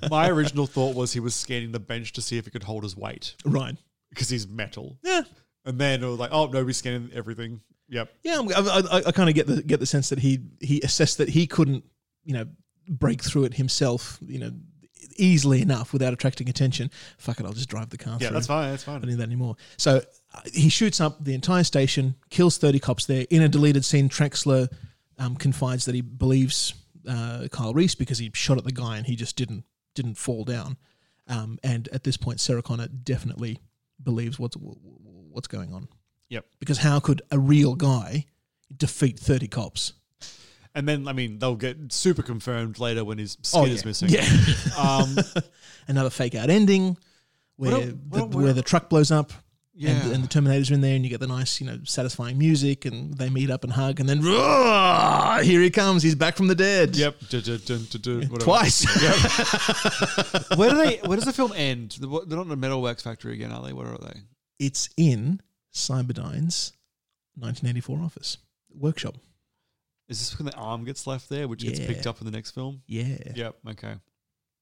[0.10, 2.82] My original thought was he was scanning the bench to see if it could hold
[2.82, 3.76] his weight right.
[4.14, 4.98] Because he's metal.
[5.02, 5.22] Yeah.
[5.64, 7.60] And then it was like, oh no, we're scanning everything.
[7.88, 8.12] Yep.
[8.22, 10.80] Yeah, I'm- I, I, I kind of get the get the sense that he he
[10.82, 11.84] assessed that he couldn't,
[12.24, 12.46] you know,
[12.88, 14.50] break through it himself, you know,
[15.16, 16.90] easily enough without attracting attention.
[17.18, 18.18] Fuck it, I'll just drive the car.
[18.20, 18.34] Yeah, through.
[18.34, 18.70] that's fine.
[18.70, 18.96] That's fine.
[18.96, 19.56] I don't need that anymore.
[19.76, 20.02] So
[20.34, 23.26] uh, he shoots up the entire station, kills thirty cops there.
[23.30, 24.68] In a deleted scene, Trexler
[25.18, 26.74] um, confides that he believes
[27.08, 30.44] uh, Kyle Reese because he shot at the guy and he just didn't didn't fall
[30.44, 30.76] down.
[31.28, 33.58] Um, and at this point, Sarah Connor definitely
[34.04, 35.88] believes what's what's going on.
[36.28, 36.46] Yep.
[36.60, 38.26] Because how could a real guy
[38.76, 39.94] defeat thirty cops?
[40.76, 44.08] And then, I mean, they'll get super confirmed later when his skin Oh, is missing.
[44.08, 44.26] Yeah.
[44.76, 45.16] Um,
[45.88, 46.96] Another fake out ending
[47.56, 49.32] where What a- the, what a- where the truck blows up.
[49.76, 49.90] Yeah.
[49.90, 52.38] And, and the Terminators are in there, and you get the nice, you know, satisfying
[52.38, 55.42] music, and they meet up and hug, and then "Roar!
[55.42, 56.02] here he comes.
[56.02, 56.96] He's back from the dead.
[56.96, 57.16] Yep.
[57.28, 58.38] Dun, dun, dun, dun, dun, whatever.
[58.38, 58.84] Twice.
[59.02, 60.58] Yep.
[60.58, 60.96] where do they?
[60.98, 61.98] Where does the film end?
[62.00, 63.72] They're not in a metalworks factory again, are they?
[63.72, 64.20] Where are they?
[64.60, 65.40] It's in
[65.72, 66.72] Cyberdyne's
[67.36, 68.38] 1984 office
[68.72, 69.16] workshop.
[70.08, 72.52] Is this when the arm gets left there, which gets picked up in the next
[72.52, 72.82] film?
[72.86, 73.32] Yeah.
[73.34, 73.56] Yep.
[73.70, 73.94] Okay.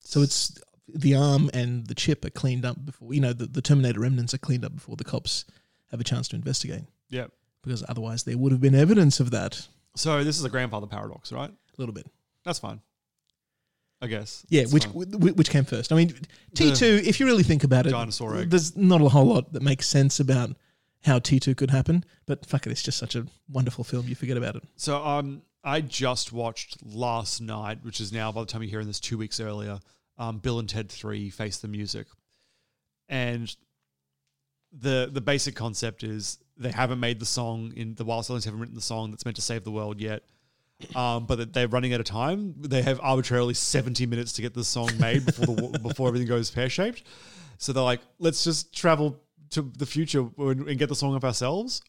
[0.01, 0.59] So it's
[0.95, 4.35] the arm and the chip are cleaned up before, you know, the, the Terminator remnants
[4.35, 5.45] are cleaned up before the cops
[5.91, 6.83] have a chance to investigate.
[7.11, 7.31] Yep.
[7.63, 9.69] Because otherwise there would have been evidence of that.
[9.95, 11.51] So this is a grandfather paradox, right?
[11.51, 12.07] A little bit.
[12.45, 12.81] That's fine.
[14.01, 14.45] I guess.
[14.49, 15.35] Yeah, That's which fine.
[15.37, 15.93] which came first?
[15.93, 16.13] I mean,
[16.57, 17.01] T two.
[17.05, 18.51] If you really think about it, Dinosaur egg.
[18.51, 20.57] there's not a whole lot that makes sense about
[21.05, 22.05] how T two could happen.
[22.27, 24.09] But fuck it, it's just such a wonderful film.
[24.09, 24.65] You forget about it.
[24.75, 28.89] So um, I just watched last night, which is now by the time you're hearing
[28.89, 29.79] this, two weeks earlier.
[30.19, 32.07] Um, Bill and Ted Three: Face the Music,
[33.09, 33.55] and
[34.73, 38.61] the the basic concept is they haven't made the song in the Wyld Stallyns haven't
[38.61, 40.23] written the song that's meant to save the world yet.
[40.97, 42.55] Um, but they're running out of time.
[42.59, 46.51] They have arbitrarily 70 minutes to get the song made before the before everything goes
[46.51, 47.05] pear shaped.
[47.59, 51.25] So they're like, let's just travel to the future and and get the song up
[51.25, 51.83] ourselves,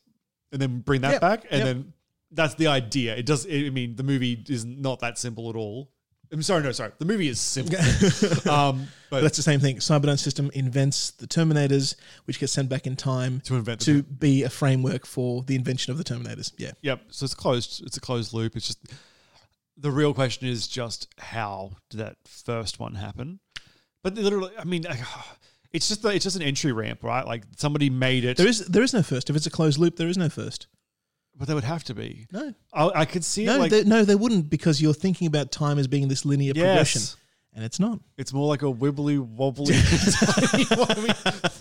[0.51, 1.65] and then bring that Yep, back, and yep.
[1.65, 1.93] then
[2.31, 3.15] that's the idea.
[3.15, 3.47] It does.
[3.47, 5.89] I mean, the movie is not that simple at all.
[6.33, 6.91] I'm sorry, no, sorry.
[6.97, 7.77] The movie is simple.
[8.51, 9.77] um, But but that's the same thing.
[9.77, 14.03] Cyberdyne system invents the Terminators, which get sent back in time To invent the to
[14.03, 16.51] be a framework for the invention of the Terminators.
[16.57, 16.71] Yeah.
[16.81, 17.01] Yep.
[17.09, 17.83] So it's closed.
[17.85, 18.55] It's a closed loop.
[18.55, 18.79] It's just
[19.77, 23.39] the real question is just how did that first one happen?
[24.03, 24.85] But literally, I mean,
[25.71, 27.25] it's just it's just an entry ramp, right?
[27.25, 28.37] Like somebody made it.
[28.37, 29.29] There is there is no first.
[29.29, 30.67] If it's a closed loop, there is no first.
[31.35, 32.27] But there would have to be.
[32.31, 32.53] No.
[32.73, 35.51] I, I could see No, it like there, no, there wouldn't because you're thinking about
[35.51, 37.01] time as being this linear progression,
[37.53, 37.99] and it's not.
[38.17, 39.73] It's more like a wibbly wobbly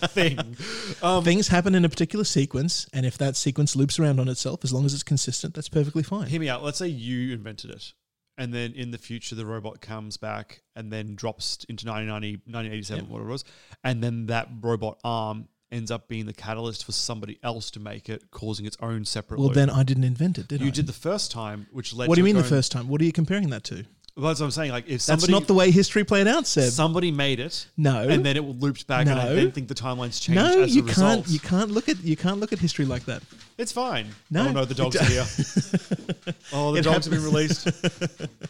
[0.09, 0.57] thing.
[1.01, 4.63] Um, Things happen in a particular sequence, and if that sequence loops around on itself,
[4.63, 6.27] as long as it's consistent, that's perfectly fine.
[6.27, 6.63] hear me out.
[6.63, 7.93] Let's say you invented it.
[8.35, 13.07] And then in the future, the robot comes back and then drops into 1990, 1987,
[13.07, 13.43] whatever it was.
[13.83, 18.09] And then that robot arm ends up being the catalyst for somebody else to make
[18.09, 19.55] it, causing its own separate Well, loop.
[19.55, 20.71] then I didn't invent it, did you I?
[20.71, 22.87] did the first time, which led what do you mean the first time?
[22.87, 23.83] What are you comparing that to?
[24.15, 24.69] Well, that's what I'm saying.
[24.71, 26.71] Like, if somebody, That's not the way history played out, Seb.
[26.71, 28.07] somebody made it, No.
[28.07, 30.83] and then it looped back, and I then think the timelines changed no, as you
[30.83, 31.25] a can't.
[31.25, 31.29] result.
[31.29, 33.23] You can't look at you can't look at history like that.
[33.57, 34.09] It's fine.
[34.29, 34.49] No.
[34.49, 35.25] Oh, no, the dogs are here.
[36.53, 37.67] oh, the It dogs have been released.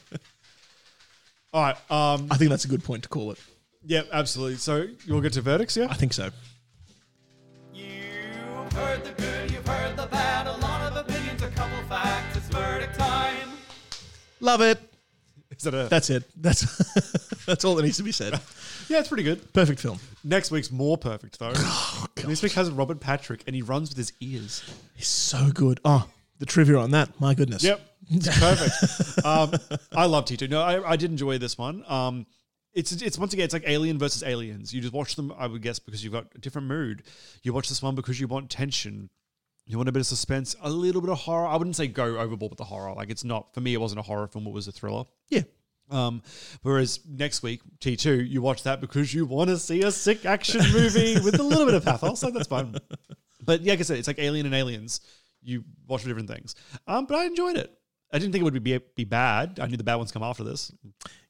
[1.53, 1.75] All right.
[1.91, 3.37] Um, I think that's a good point to call it.
[3.85, 4.57] yeah, absolutely.
[4.57, 5.87] So you'll get to verdicts, yeah?
[5.89, 6.29] I think so.
[8.73, 12.37] You've heard the good, you've heard the bad, a lot of opinions, a couple facts.
[12.37, 13.49] It's verdict time.
[14.39, 14.79] Love it.
[15.55, 16.23] Is that a, That's it.
[16.35, 16.63] That's
[17.45, 18.33] that's all that needs to be said.
[18.89, 19.53] yeah, it's pretty good.
[19.53, 19.99] Perfect film.
[20.23, 21.53] Next week's more perfect though.
[21.65, 24.63] Oh, Next this week has Robert Patrick, and he runs with his ears.
[24.95, 25.79] He's so good.
[25.85, 26.09] Oh,
[26.39, 27.19] the trivia on that.
[27.21, 27.63] My goodness.
[27.63, 29.23] Yep, it's perfect.
[29.23, 29.51] um,
[29.91, 30.47] I love T two.
[30.47, 31.83] No, I, I did enjoy this one.
[31.87, 32.25] Um,
[32.73, 34.73] it's it's once again it's like Alien versus Aliens.
[34.73, 37.03] You just watch them, I would guess, because you've got a different mood.
[37.43, 39.09] You watch this one because you want tension.
[39.65, 41.47] You want a bit of suspense, a little bit of horror.
[41.47, 42.93] I wouldn't say go overboard with the horror.
[42.93, 43.73] Like it's not for me.
[43.73, 44.45] It wasn't a horror film.
[44.47, 45.05] It was a thriller.
[45.29, 45.43] Yeah.
[45.89, 46.23] Um,
[46.63, 50.61] whereas next week, T2, you watch that because you want to see a sick action
[50.71, 52.23] movie with a little bit of pathos.
[52.23, 52.75] Like, that's fine.
[53.45, 55.01] But yeah, like I said, it's like Alien and Aliens.
[55.41, 56.55] You watch different things.
[56.87, 57.71] Um, but I enjoyed it.
[58.11, 59.59] I didn't think it would be be bad.
[59.61, 60.71] I knew the bad ones come after this.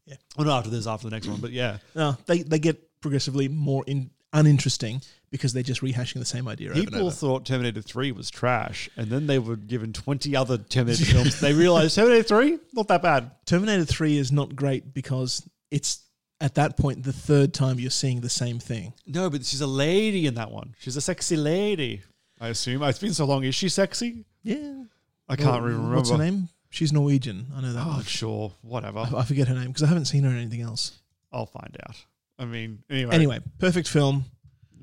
[0.05, 0.15] Yeah.
[0.37, 1.39] Well, not after this, after the next one.
[1.39, 1.77] But yeah.
[1.95, 6.69] No, they they get progressively more in, uninteresting because they're just rehashing the same idea
[6.71, 10.57] over and People thought Terminator 3 was trash, and then they were given 20 other
[10.57, 11.39] Terminator films.
[11.39, 13.31] They realized Terminator 3, not that bad.
[13.45, 16.01] Terminator 3 is not great because it's
[16.39, 18.93] at that point the third time you're seeing the same thing.
[19.07, 20.75] No, but she's a lady in that one.
[20.79, 22.01] She's a sexy lady.
[22.39, 22.83] I assume.
[22.83, 23.43] It's been so long.
[23.43, 24.25] Is she sexy?
[24.43, 24.83] Yeah.
[25.29, 25.95] I can't Well, remember.
[25.95, 26.49] What's her name?
[26.73, 27.45] She's Norwegian.
[27.55, 28.07] I know that Oh, much.
[28.07, 28.51] sure.
[28.63, 28.97] Whatever.
[28.99, 30.99] I, I forget her name because I haven't seen her in anything else.
[31.31, 31.95] I'll find out.
[32.39, 33.13] I mean, anyway.
[33.13, 34.25] Anyway, perfect film,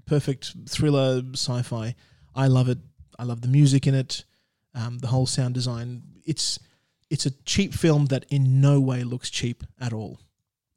[0.06, 1.96] perfect thriller, sci-fi.
[2.34, 2.78] I love it.
[3.18, 4.24] I love the music in it,
[4.72, 6.02] um, the whole sound design.
[6.24, 6.60] It's
[7.10, 10.20] it's a cheap film that in no way looks cheap at all.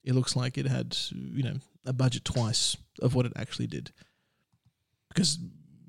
[0.03, 3.91] It looks like it had you know a budget twice of what it actually did
[5.09, 5.37] because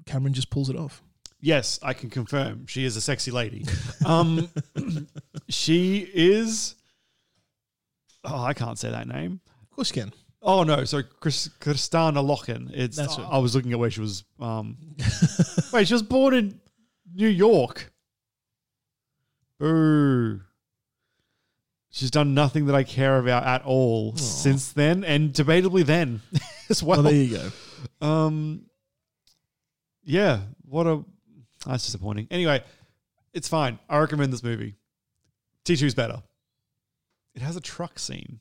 [0.05, 1.03] Cameron just pulls it off.
[1.45, 2.67] Yes, I can confirm.
[2.67, 3.67] She is a sexy lady.
[4.07, 4.49] Um,
[5.51, 6.75] she is.
[8.25, 9.43] Oh, I can't say that name.
[9.63, 10.13] Of course, you can.
[10.41, 12.71] Oh no, sorry, Chris, Loken.
[12.73, 12.97] It's.
[12.97, 13.27] That's it.
[13.29, 14.25] I was looking at where she was.
[14.41, 14.79] Um,
[15.73, 16.61] wait, she was born in
[17.15, 17.93] New York.
[19.59, 20.41] Boo.
[21.91, 26.23] She's done nothing that I care about at all since then, and debatably then
[26.71, 27.03] as well.
[27.03, 27.39] Well, there you
[28.01, 28.07] go.
[28.07, 28.63] Um,
[30.05, 31.05] yeah, what a
[31.71, 32.29] that's disappointing.
[32.31, 32.63] Anyway,
[33.33, 33.79] it's fine.
[33.89, 34.75] I recommend this movie.
[35.65, 36.23] T 2's better.
[37.35, 38.41] It has a truck scene.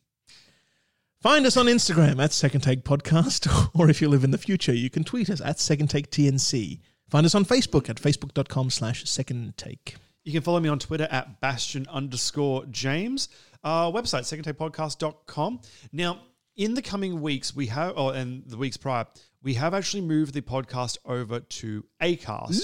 [1.21, 4.73] Find us on Instagram at Second Take Podcast, or if you live in the future,
[4.73, 6.79] you can tweet us at Second Take TNC.
[7.09, 9.95] Find us on Facebook at facebook.com slash second take.
[10.23, 13.29] You can follow me on Twitter at bastion underscore James.
[13.63, 15.61] Uh, website, secondtakepodcast.com.
[15.91, 16.21] Now,
[16.55, 19.05] in the coming weeks, we have, oh, and the weeks prior,
[19.43, 22.61] we have actually moved the podcast over to Acast,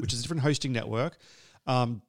[0.00, 1.18] which is a different hosting network.
[1.66, 2.02] Um,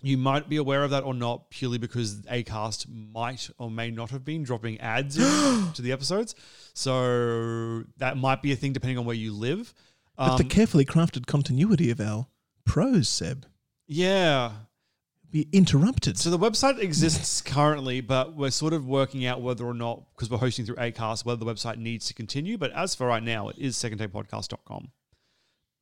[0.00, 4.10] you might be aware of that or not, purely because Acast might or may not
[4.10, 5.16] have been dropping ads
[5.74, 6.36] to the episodes.
[6.72, 9.74] So that might be a thing depending on where you live.
[10.16, 12.28] But the Um, carefully crafted continuity of our
[12.64, 13.46] prose, Seb,
[13.88, 14.52] yeah.
[15.30, 16.18] Be interrupted.
[16.18, 20.30] So the website exists currently, but we're sort of working out whether or not, because
[20.30, 22.56] we're hosting through Acast, whether the website needs to continue.
[22.56, 24.90] But as for right now, it is secondtakepodcast.com.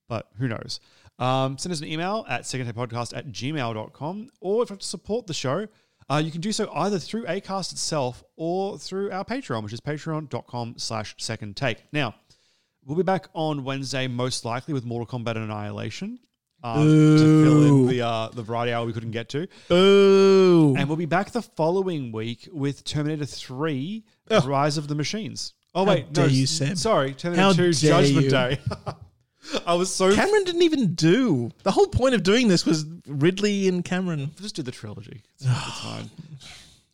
[0.08, 0.80] But who knows?
[1.18, 4.30] Um, send us an email at secondtakepodcast at gmail.com.
[4.40, 5.68] Or if you have to support the show,
[6.10, 9.80] uh, you can do so either through Acast itself or through our Patreon, which is
[9.80, 11.82] patreon.com slash second take.
[11.92, 12.14] Now,
[12.84, 16.20] we'll be back on Wednesday, most likely, with Mortal Kombat Annihilation.
[16.64, 16.82] Um,
[17.16, 19.46] to fill in the uh, the variety hour we couldn't get to.
[19.72, 20.74] Ooh.
[20.76, 24.04] And we'll be back the following week with Terminator 3
[24.44, 25.54] Rise of the Machines.
[25.74, 26.16] Oh, How wait.
[26.16, 26.76] No, you, s- Seb.
[26.78, 27.12] Sorry.
[27.12, 28.30] Terminator How 2 dare Judgment you.
[28.30, 28.58] Day.
[29.66, 30.12] I was so.
[30.12, 31.50] Cameron didn't even do.
[31.62, 34.32] The whole point of doing this was Ridley and Cameron.
[34.40, 35.22] Just do the trilogy.
[35.34, 36.10] It's, it's fine.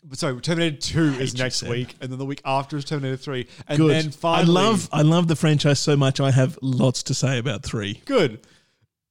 [0.05, 3.47] But so Terminator 2 is next week, and then the week after is Terminator 3.
[3.69, 3.91] And Good.
[3.93, 4.51] then finally.
[4.51, 6.21] I love I love the franchise so much.
[6.21, 8.03] I have lots to say about three.
[8.05, 8.41] Good.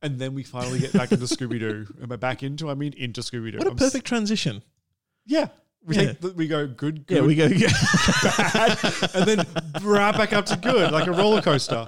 [0.02, 1.86] And then we finally get back into Scooby Doo.
[1.99, 3.60] And by back into, I mean into Scooby Doo.
[3.60, 4.64] What a perfect transition.
[5.26, 5.49] Yeah.
[5.86, 6.06] We, Yeah.
[6.06, 7.49] Take the, we go good, good, Yeah, we go.
[7.49, 8.80] Bad,
[9.16, 9.45] and then
[9.82, 11.88] right back up to good, like a roller coaster.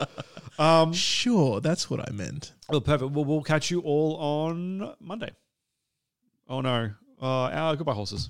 [0.60, 2.54] Um, sure, that's what I meant.
[2.70, 3.12] Well, perfect.
[3.12, 5.32] Well, we'll catch you all on Monday.
[6.48, 6.92] Oh no.
[7.22, 8.30] Uh, our goodbye horses.